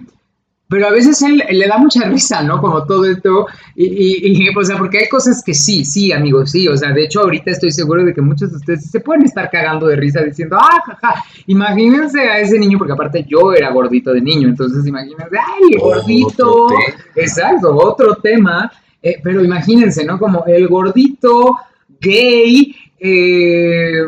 [0.71, 2.59] pero a veces él, le da mucha risa, ¿no?
[2.61, 3.45] Como todo esto.
[3.75, 6.67] Y, y- y, o sea, porque hay cosas que sí, sí, amigos, sí.
[6.69, 9.49] O sea, de hecho, ahorita estoy seguro de que muchos de ustedes se pueden estar
[9.51, 11.23] cagando de risa diciendo, ah, jaja.
[11.47, 14.47] Imagínense a ese niño, porque aparte yo era gordito de niño.
[14.47, 16.63] Entonces, imagínense, ay, el gordito.
[16.65, 16.77] Otro.
[17.15, 18.71] Exacto, otro tema.
[19.03, 20.17] eh, pero imagínense, ¿no?
[20.17, 21.57] Como el gordito
[21.99, 22.73] gay.
[22.99, 24.03] eh,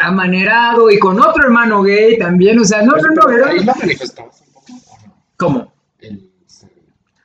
[0.00, 3.48] amanerado y con otro hermano gay también, o sea, no, no, no, era...
[3.48, 4.43] ¿Ahí lo manifestabas un poco o no?
[5.36, 5.72] ¿Cómo?
[6.00, 6.30] El...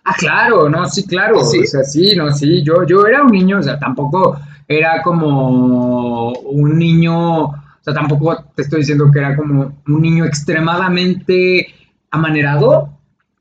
[0.03, 1.59] Ah, claro, no, sí, claro, ¿Sí?
[1.59, 6.31] o sea, sí, no, sí, yo, yo era un niño, o sea, tampoco era como
[6.31, 11.67] un niño, o sea, tampoco te estoy diciendo que era como un niño extremadamente
[12.11, 12.89] amanerado,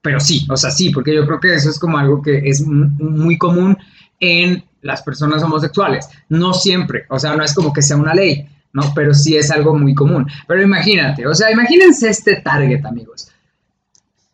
[0.02, 2.66] pero sí, o sea, sí, porque yo creo que eso es como algo que es
[2.66, 3.76] muy común
[4.20, 6.08] en las personas homosexuales.
[6.28, 8.82] No siempre, o sea, no es como que sea una ley, ¿no?
[8.94, 10.26] Pero sí es algo muy común.
[10.46, 13.30] Pero imagínate, o sea, imagínense este target, amigos.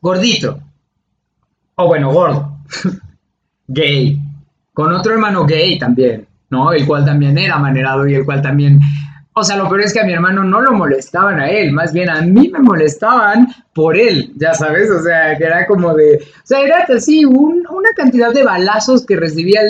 [0.05, 0.61] Gordito,
[1.77, 2.59] o bueno, gordo,
[3.69, 4.21] gay,
[4.75, 6.75] con otro hermano gay también, ¿no?
[6.75, 8.79] El cual también era manerado y el cual también
[9.33, 11.95] o sea, lo peor es que a mi hermano no lo molestaban a él, más
[11.95, 16.19] bien a mí me molestaban por él, ya sabes, o sea, que era como de,
[16.19, 19.62] o sea, era así una cantidad de balazos que recibía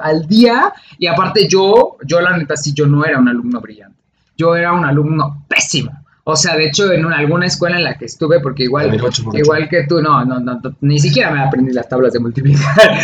[0.00, 3.96] al, día y aparte yo, yo la neta sí, yo no era un alumno brillante,
[4.36, 6.01] yo era un alumno pésimo.
[6.24, 8.94] O sea, de hecho, en alguna escuela en la que estuve, porque igual,
[9.32, 12.96] igual que tú, no, no, no, ni siquiera me aprendí las tablas de multiplicar.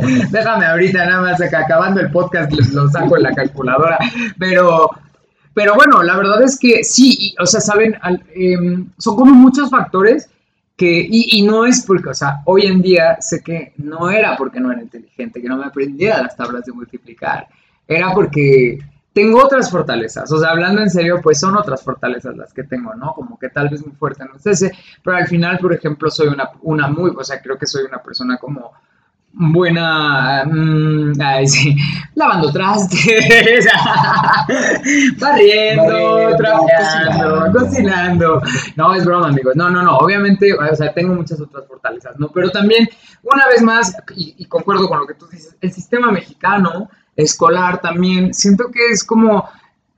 [0.30, 3.98] Déjame ahorita nada más acá, acabando el podcast lo saco en la calculadora.
[4.38, 4.88] Pero,
[5.52, 7.94] pero bueno, la verdad es que sí, o sea, saben,
[8.34, 10.30] em, son como muchos factores
[10.78, 14.34] que, y, y, no es porque, o sea, hoy en día sé que no era
[14.36, 17.48] porque no era inteligente, que no me aprendiera las tablas de multiplicar,
[17.86, 18.78] era porque
[19.18, 22.94] tengo otras fortalezas, o sea, hablando en serio, pues son otras fortalezas las que tengo,
[22.94, 23.14] ¿no?
[23.14, 24.70] Como que tal vez muy fuerte no es ese,
[25.02, 28.00] pero al final, por ejemplo, soy una, una muy, o sea, creo que soy una
[28.00, 28.70] persona como
[29.32, 31.76] buena, mmm, ay, sí,
[32.14, 33.66] lavando trastes,
[35.18, 38.42] barriendo, trapeando, cocinando.
[38.76, 39.56] No, es broma, amigos.
[39.56, 39.98] No, no, no.
[39.98, 42.28] Obviamente, o sea, tengo muchas otras fortalezas, ¿no?
[42.28, 42.88] Pero también,
[43.24, 47.80] una vez más, y, y concuerdo con lo que tú dices, el sistema mexicano escolar
[47.80, 49.48] también, siento que es como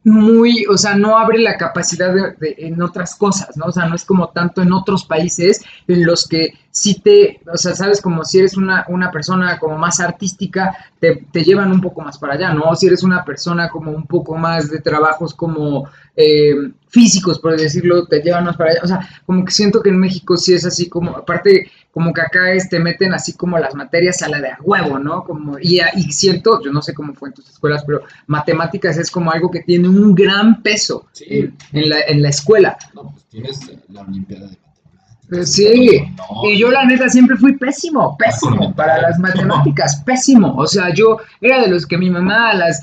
[0.03, 3.67] muy, o sea, no abre la capacidad de, en otras cosas, ¿no?
[3.67, 7.57] O sea, no es como tanto en otros países en los que si te, o
[7.57, 11.81] sea, sabes, como si eres una, una persona como más artística, te, te, llevan un
[11.81, 12.75] poco más para allá, ¿no?
[12.77, 16.55] Si eres una persona como un poco más de trabajos como eh,
[16.89, 18.81] físicos, por decirlo, te llevan más para allá.
[18.85, 22.21] O sea, como que siento que en México sí es así como, aparte, como que
[22.21, 25.25] acá es, te meten así como las materias a la de a huevo, ¿no?
[25.25, 29.11] Como, y, y siento, yo no sé cómo fue en tus escuelas, pero matemáticas es
[29.11, 32.77] como algo que tiene un gran peso en, la, en la escuela.
[32.95, 34.70] No, pues tienes la Olimpiada de
[35.31, 35.55] Matemáticas.
[35.55, 36.03] Sí,
[36.45, 40.55] y yo la neta siempre fui pésimo, pésimo para las matemáticas, pésimo.
[40.57, 42.81] O sea, yo era de los que mi mamá a las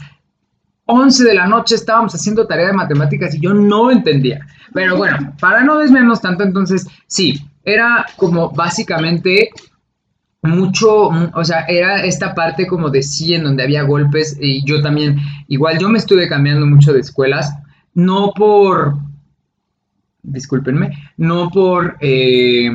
[0.85, 4.45] 11 de la noche estábamos haciendo tarea de matemáticas y yo no entendía.
[4.73, 9.49] Pero bueno, para no desviarnos tanto, entonces sí, era como básicamente
[10.43, 14.81] mucho, o sea, era esta parte como de sí en donde había golpes y yo
[14.81, 17.53] también, igual yo me estuve cambiando mucho de escuelas,
[17.93, 18.97] no por,
[20.27, 21.97] discúlpenme, no por...
[21.99, 22.69] Eh,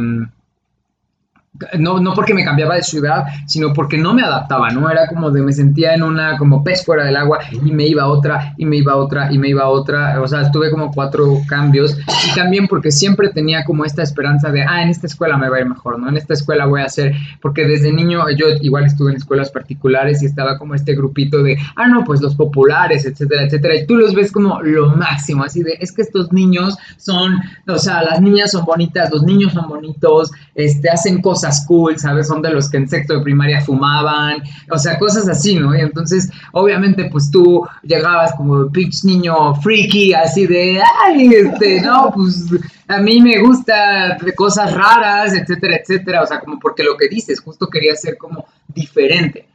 [1.79, 4.91] no, no porque me cambiaba de ciudad, sino porque no me adaptaba, ¿no?
[4.91, 8.05] Era como de me sentía en una como pez fuera del agua y me iba
[8.05, 10.71] a otra y me iba a otra y me iba a otra, o sea, tuve
[10.71, 11.99] como cuatro cambios
[12.31, 15.59] y también porque siempre tenía como esta esperanza de, ah, en esta escuela me va
[15.59, 16.09] a ir mejor, ¿no?
[16.09, 17.12] En esta escuela voy a hacer,
[17.43, 21.59] porque desde niño yo igual estuve en escuelas particulares y estaba como este grupito de,
[21.77, 25.62] ah, no, pues los populares, etcétera, etcétera, y tú los ves como lo máximo, así
[25.62, 27.35] de, es que estos niños son,
[27.69, 32.29] o sea, las niñas son bonitas, los niños son bonitos, este, hacen cosas cool, ¿sabes?
[32.29, 35.77] Son de los que en sexto de primaria fumaban, o sea, cosas así, ¿no?
[35.77, 42.11] Y entonces, obviamente, pues tú llegabas como pitch niño freaky, así de, ay, este, no,
[42.15, 42.47] pues
[42.88, 47.41] a mí me gusta cosas raras, etcétera, etcétera, o sea, como porque lo que dices,
[47.41, 49.47] justo quería ser como diferente.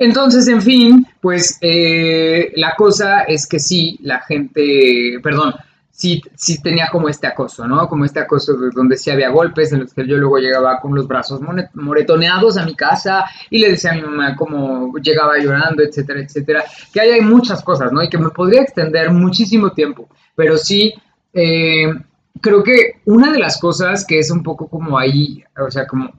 [0.00, 5.54] Entonces, en fin, pues eh, la cosa es que sí, la gente, perdón,
[6.00, 7.86] sí, tenía como este acoso, ¿no?
[7.86, 11.06] Como este acoso donde sí había golpes en los que yo luego llegaba con los
[11.06, 11.40] brazos
[11.74, 16.64] moretoneados a mi casa y le decía a mi mamá cómo llegaba llorando, etcétera, etcétera.
[16.92, 18.02] Que ahí hay muchas cosas, ¿no?
[18.02, 20.94] Y que me podría extender muchísimo tiempo, pero sí,
[21.34, 21.92] eh,
[22.40, 26.10] creo que una de las cosas que es un poco como ahí, o sea, como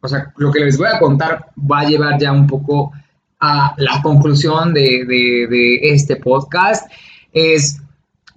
[0.00, 2.92] o sea, lo que les voy a contar va a llevar ya un poco
[3.40, 6.90] a la conclusión de, de este podcast,
[7.32, 7.80] es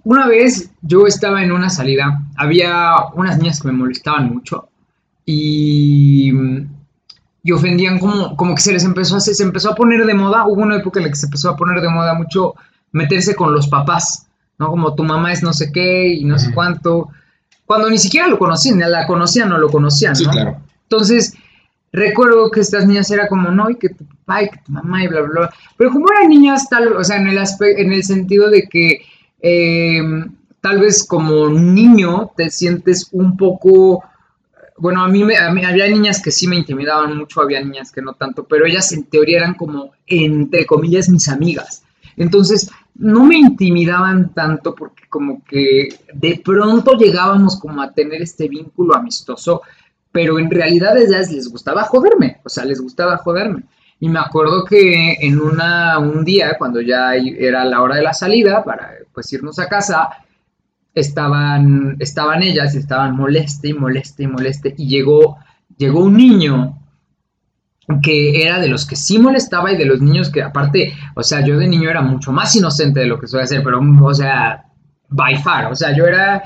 [0.08, 4.70] una vez yo estaba en una salida, había unas niñas que me molestaban mucho
[5.26, 6.32] y,
[7.42, 10.46] y ofendían como, como que se les empezó a, se empezó a poner de moda,
[10.46, 12.54] hubo una época en la que se empezó a poner de moda mucho
[12.92, 14.26] meterse con los papás,
[14.58, 14.68] ¿no?
[14.68, 17.10] Como tu mamá es no sé qué y no sé cuánto,
[17.66, 20.18] cuando ni siquiera lo conocían, la conocían o lo conocían, ¿no?
[20.20, 20.56] Sí, claro.
[20.84, 21.34] Entonces,
[21.92, 25.04] recuerdo que estas niñas era como, no, y que tu papá y que tu mamá
[25.04, 25.50] y bla, bla, bla.
[25.76, 29.02] Pero como eran niñas, tal, o sea, en el, en el sentido de que
[29.40, 30.00] eh,
[30.60, 34.04] tal vez como niño te sientes un poco,
[34.76, 38.14] bueno, a mí, me, había niñas que sí me intimidaban mucho, había niñas que no
[38.14, 41.82] tanto, pero ellas en teoría eran como, entre comillas, mis amigas.
[42.16, 48.48] Entonces, no me intimidaban tanto porque como que de pronto llegábamos como a tener este
[48.48, 49.62] vínculo amistoso,
[50.10, 53.62] pero en realidad ellas les gustaba joderme, o sea, les gustaba joderme.
[54.00, 58.12] Y me acuerdo que en una, un día, cuando ya era la hora de la
[58.12, 60.08] salida para pues irnos a casa,
[60.94, 64.74] estaban, estaban ellas y estaban moleste y moleste y moleste.
[64.78, 65.38] Y llegó,
[65.76, 66.78] llegó un niño
[68.02, 71.44] que era de los que sí molestaba y de los niños que aparte, o sea,
[71.44, 74.64] yo de niño era mucho más inocente de lo que suele ser, pero, o sea,
[75.08, 76.42] by far, o sea, yo era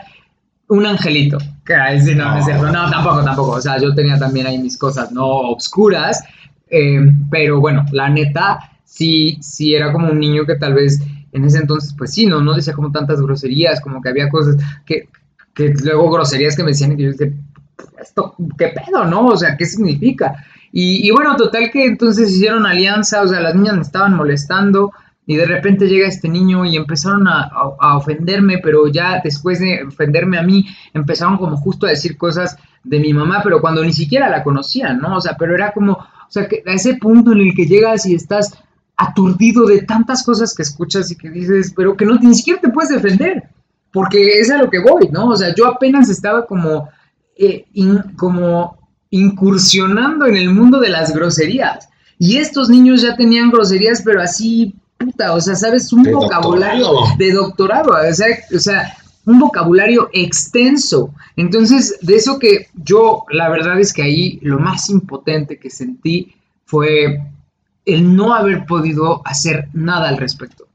[0.68, 1.38] un angelito.
[1.64, 1.74] Que
[2.16, 6.22] no, no, no, tampoco, tampoco, o sea, yo tenía también ahí mis cosas, no obscuras,
[6.72, 7.00] eh,
[7.30, 11.00] pero bueno, la neta, sí, sí era como un niño que tal vez
[11.32, 14.56] en ese entonces, pues sí, no, no decía como tantas groserías, como que había cosas
[14.84, 15.08] que,
[15.54, 17.32] que luego groserías que me decían y que yo decía,
[18.00, 19.26] esto, ¿qué pedo, no?
[19.26, 20.44] O sea, ¿qué significa?
[20.74, 24.90] Y, bueno, total que entonces hicieron alianza, o sea, las niñas me estaban molestando
[25.26, 27.50] y de repente llega este niño y empezaron a,
[27.96, 32.98] ofenderme, pero ya después de ofenderme a mí, empezaron como justo a decir cosas de
[33.00, 35.16] mi mamá, pero cuando ni siquiera la conocían, ¿no?
[35.16, 35.98] O sea, pero era como,
[36.32, 38.54] o sea, que a ese punto en el que llegas y estás
[38.96, 42.70] aturdido de tantas cosas que escuchas y que dices, pero que no ni siquiera te
[42.70, 43.50] puedes defender,
[43.92, 45.28] porque es a lo que voy, ¿no?
[45.28, 46.88] O sea, yo apenas estaba como,
[47.36, 47.66] eh,
[48.16, 48.78] como
[49.10, 51.90] incursionando en el mundo de las groserías.
[52.18, 55.92] Y estos niños ya tenían groserías, pero así, puta, o sea, ¿sabes?
[55.92, 61.14] Un vocabulario de doctorado, o sea, o sea, un vocabulario extenso.
[61.36, 66.34] Entonces, de eso que yo, la verdad es que ahí lo más impotente que sentí
[66.64, 67.22] fue
[67.84, 70.66] el no haber podido hacer nada al respecto.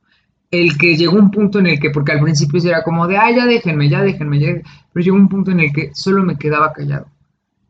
[0.49, 3.31] El que llegó un punto en el que, porque al principio era como de, ah,
[3.35, 4.47] ya déjenme, ya déjenme, ya,
[4.93, 7.07] pero llegó un punto en el que solo me quedaba callado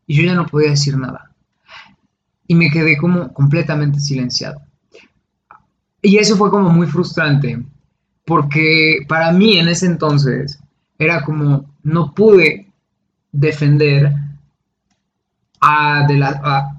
[0.06, 1.32] y yo ya no podía decir nada.
[2.48, 4.62] Y me quedé como completamente silenciado.
[6.02, 7.62] Y eso fue como muy frustrante,
[8.26, 10.60] porque para mí en ese entonces
[11.00, 12.72] era como no pude
[13.32, 14.14] defender
[15.62, 16.18] a, de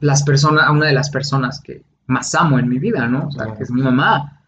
[0.01, 3.29] las personas, a una de las personas que más amo en mi vida, ¿no?
[3.29, 4.43] O sea, que es mi mamá.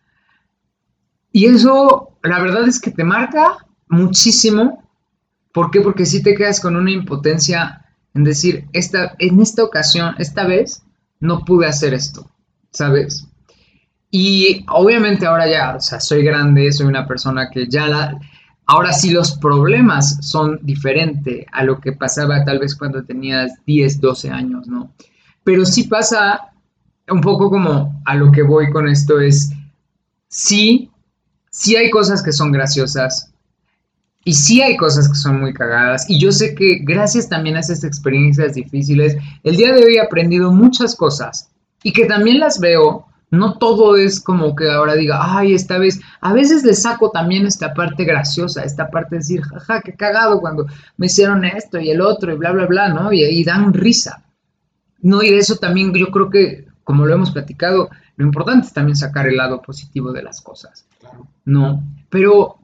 [1.33, 3.59] Y eso, la verdad es que te marca
[3.89, 4.83] muchísimo.
[5.53, 5.81] ¿Por qué?
[5.81, 10.83] Porque si te quedas con una impotencia en decir, esta, en esta ocasión, esta vez,
[11.21, 12.29] no pude hacer esto,
[12.73, 13.27] ¿sabes?
[14.11, 18.19] Y obviamente ahora ya, o sea, soy grande, soy una persona que ya la...
[18.71, 24.01] Ahora sí los problemas son diferentes a lo que pasaba tal vez cuando tenías 10,
[24.01, 24.93] 12 años, ¿no?
[25.43, 26.53] Pero sí pasa
[27.09, 29.51] un poco como a lo que voy con esto es,
[30.29, 30.89] sí,
[31.51, 33.33] sí hay cosas que son graciosas,
[34.25, 36.09] y sí hay cosas que son muy cagadas.
[36.09, 40.01] Y yo sé que gracias también a esas experiencias difíciles, el día de hoy he
[40.01, 41.49] aprendido muchas cosas.
[41.83, 43.07] Y que también las veo.
[43.31, 46.01] No todo es como que ahora diga, ay, esta vez.
[46.21, 50.41] A veces le saco también esta parte graciosa, esta parte de decir, jaja, qué cagado
[50.41, 50.67] cuando
[50.97, 53.13] me hicieron esto y el otro y bla, bla, bla, ¿no?
[53.13, 54.25] Y, dan risa.
[55.01, 58.73] No, y de eso también yo creo que, como lo hemos platicado, lo importante es
[58.73, 60.87] también sacar el lado positivo de las cosas.
[61.45, 62.59] No, pero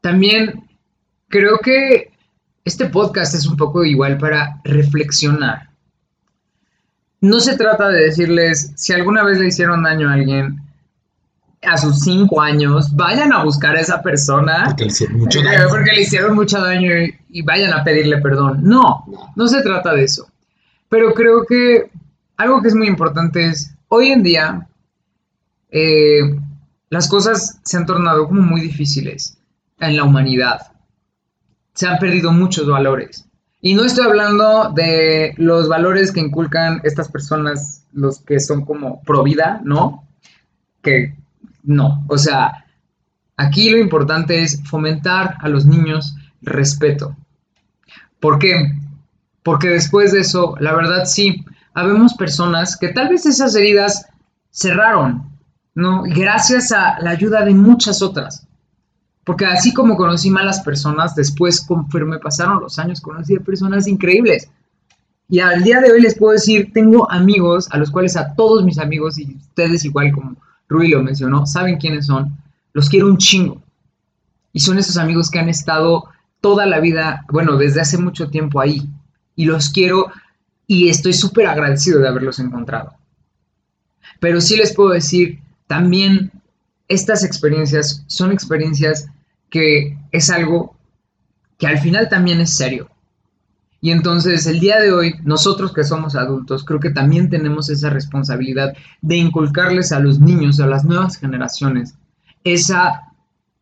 [0.00, 0.64] también
[1.28, 2.12] creo que
[2.64, 5.67] este podcast es un poco igual para reflexionar.
[7.20, 10.60] No se trata de decirles, si alguna vez le hicieron daño a alguien
[11.62, 14.64] a sus cinco años, vayan a buscar a esa persona.
[14.66, 15.68] Porque le hicieron mucho daño.
[15.68, 16.90] Porque le hicieron mucho daño
[17.28, 18.60] y, vayan a pedirle perdón.
[18.62, 19.04] No,
[19.34, 20.28] no se trata de eso.
[20.88, 21.90] Pero creo que
[22.36, 24.68] algo que es muy importante es, hoy en día,
[25.70, 26.20] eh,
[26.90, 29.36] las cosas se han tornado como muy difíciles
[29.80, 30.60] en la humanidad
[31.78, 33.27] se han perdido muchos valores.
[33.60, 39.02] Y no estoy hablando de los valores que inculcan estas personas, los que son como
[39.02, 40.04] pro vida, ¿no?
[40.82, 41.14] Que
[41.64, 42.64] no, o sea,
[43.36, 47.16] aquí lo importante es fomentar a los niños respeto.
[48.20, 48.72] ¿Por qué?
[49.42, 51.44] Porque después de eso, la verdad sí,
[51.74, 54.06] habemos personas que tal vez esas heridas
[54.50, 55.30] cerraron,
[55.74, 56.02] ¿no?
[56.02, 58.47] Gracias a la ayuda de muchas otras.
[59.28, 64.48] Porque así como conocí malas personas, después conforme pasaron los años conocí a personas increíbles.
[65.28, 68.64] Y al día de hoy les puedo decir, tengo amigos a los cuales a todos
[68.64, 70.34] mis amigos, y ustedes igual como
[70.66, 72.38] Rui lo mencionó, saben quiénes son,
[72.72, 73.60] los quiero un chingo.
[74.54, 76.08] Y son esos amigos que han estado
[76.40, 78.88] toda la vida, bueno, desde hace mucho tiempo ahí.
[79.36, 80.10] Y los quiero
[80.66, 82.94] y estoy súper agradecido de haberlos encontrado.
[84.20, 86.32] Pero sí les puedo decir, también
[86.88, 89.06] estas experiencias son experiencias
[89.50, 90.76] que es algo
[91.58, 92.88] que al final también es serio.
[93.80, 97.90] Y entonces el día de hoy, nosotros que somos adultos, creo que también tenemos esa
[97.90, 101.94] responsabilidad de inculcarles a los niños, a las nuevas generaciones,
[102.42, 103.12] esa,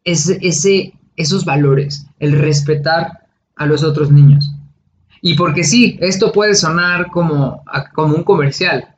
[0.04, 3.26] ese, esos valores, el respetar
[3.56, 4.50] a los otros niños.
[5.20, 7.62] Y porque sí, esto puede sonar como,
[7.94, 8.94] como un comercial,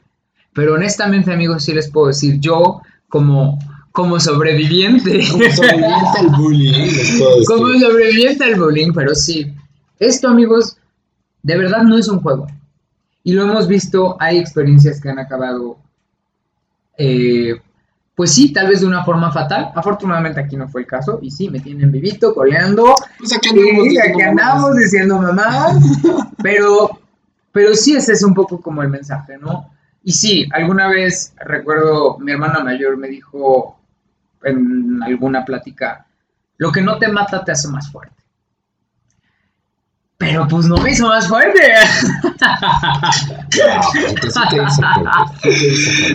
[0.52, 3.58] pero honestamente amigos, sí les puedo decir, yo como,
[3.98, 5.26] como sobreviviente.
[5.28, 7.44] Como sobreviviente al bullying.
[7.48, 9.52] Como sobreviviente al bullying, pero sí.
[9.98, 10.76] Esto amigos,
[11.42, 12.46] de verdad no es un juego.
[13.24, 15.78] Y lo hemos visto, hay experiencias que han acabado,
[16.96, 17.60] eh,
[18.14, 19.72] pues sí, tal vez de una forma fatal.
[19.74, 21.18] Afortunadamente aquí no fue el caso.
[21.20, 22.94] Y sí, me tienen vivito, coleando.
[23.18, 25.76] Pues aquí andamos, Sí, aquí andamos diciendo mamá.
[26.40, 27.00] pero,
[27.50, 29.72] pero sí, ese es un poco como el mensaje, ¿no?
[30.04, 33.77] Y sí, alguna vez recuerdo, mi hermana mayor me dijo
[34.44, 36.06] en alguna plática,
[36.56, 38.18] lo que no te mata te hace más fuerte.
[40.18, 41.60] Pero pues no me hizo más fuerte.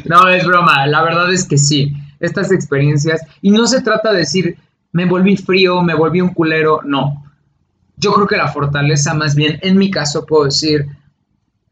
[0.06, 0.86] No, es broma.
[0.88, 1.94] La verdad es que sí.
[2.20, 3.22] Estas experiencias.
[3.42, 4.58] Y no se trata de decir,
[4.92, 6.82] me volví frío, me volví un culero.
[6.84, 7.32] No.
[7.96, 10.86] Yo creo que la fortaleza, más bien, en mi caso, puedo decir,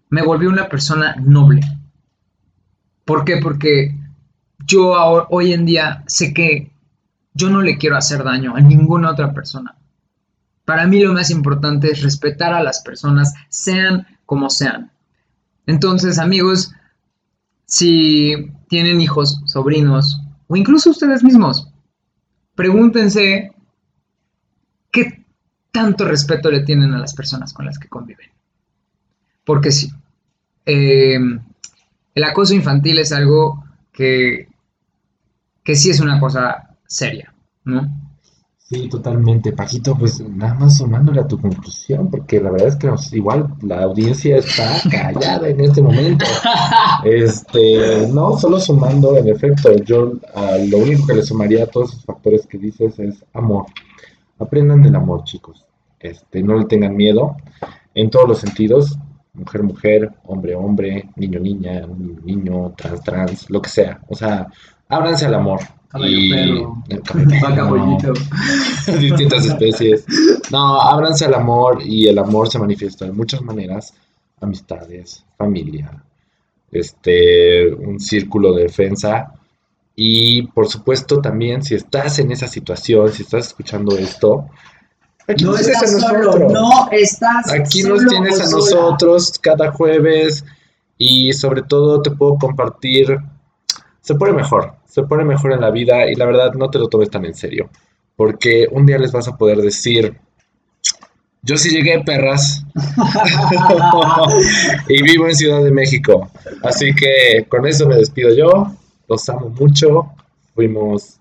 [0.09, 1.61] me volví una persona noble.
[3.05, 3.37] ¿Por qué?
[3.37, 3.93] Porque
[4.65, 6.71] yo hoy en día sé que
[7.33, 9.75] yo no le quiero hacer daño a ninguna otra persona.
[10.65, 14.91] Para mí lo más importante es respetar a las personas, sean como sean.
[15.65, 16.71] Entonces, amigos,
[17.65, 21.71] si tienen hijos, sobrinos o incluso ustedes mismos,
[22.55, 23.53] pregúntense
[24.91, 25.25] qué
[25.71, 28.29] tanto respeto le tienen a las personas con las que conviven.
[29.45, 29.91] Porque sí,
[30.65, 31.19] eh,
[32.13, 34.50] el acoso infantil es algo que,
[35.63, 37.33] que sí es una cosa seria,
[37.65, 37.89] ¿no?
[38.57, 39.51] Sí, totalmente.
[39.51, 43.53] Paquito, pues nada más sumándole a tu conclusión, porque la verdad es que nos- igual
[43.61, 46.25] la audiencia está callada en este momento.
[47.03, 51.91] Este, no, solo sumando, en efecto, yo a lo único que le sumaría a todos
[51.91, 53.65] esos factores que dices es amor.
[54.39, 55.65] Aprendan del amor, chicos.
[55.99, 57.35] Este, no le tengan miedo
[57.93, 58.97] en todos los sentidos,
[59.33, 63.99] mujer, mujer, hombre, hombre, niño, niña, niño, niño, trans, trans, lo que sea.
[64.07, 64.47] O sea,
[64.91, 65.59] ábranse al amor.
[65.89, 66.83] Caballo, Y- perro.
[67.41, 68.13] Vaca, pollito.
[68.99, 70.05] distintas especies.
[70.51, 73.93] No, ábranse al amor y el amor se manifiesta de muchas maneras.
[74.39, 76.03] Amistades, familia,
[76.71, 79.33] este, un círculo de defensa.
[79.95, 84.47] Y por supuesto también si estás en esa situación, si estás escuchando esto,
[85.27, 86.51] aquí No nos tienes estás a solo, nosotros.
[86.53, 88.55] no estás Aquí solo nos tienes a sola.
[88.57, 90.43] nosotros cada jueves
[90.97, 93.17] y sobre todo te puedo compartir,
[94.01, 96.89] se pone mejor, se pone mejor en la vida y la verdad no te lo
[96.89, 97.69] tomes tan en serio,
[98.17, 100.17] porque un día les vas a poder decir,
[101.43, 102.65] yo sí llegué, perras,
[104.89, 106.29] y vivo en Ciudad de México.
[106.63, 108.67] Así que con eso me despido yo,
[109.07, 110.11] los amo mucho,
[110.53, 111.19] fuimos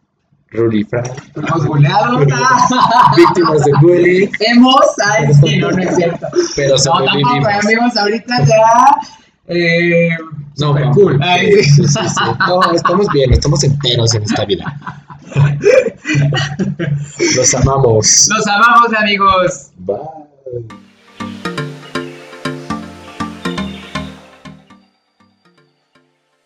[0.51, 1.05] Ruli y Fran,
[1.37, 2.19] Hemos buleado,
[3.17, 4.81] víctimas de bullying, hemos,
[5.13, 6.27] ay, sí, no, no es cierto.
[6.57, 7.65] pero No, tampoco, sobrevivimos.
[7.65, 8.97] amigos, ahorita ya.
[9.51, 10.11] Eh,
[10.59, 11.15] No, super cool.
[11.17, 11.89] sí, Ay, sí, sí.
[11.89, 12.25] sí, sí.
[12.49, 14.65] No, estamos bien, estamos enteros en esta vida.
[17.37, 18.29] Los amamos.
[18.35, 19.71] Los amamos, amigos.
[19.79, 19.97] Bye.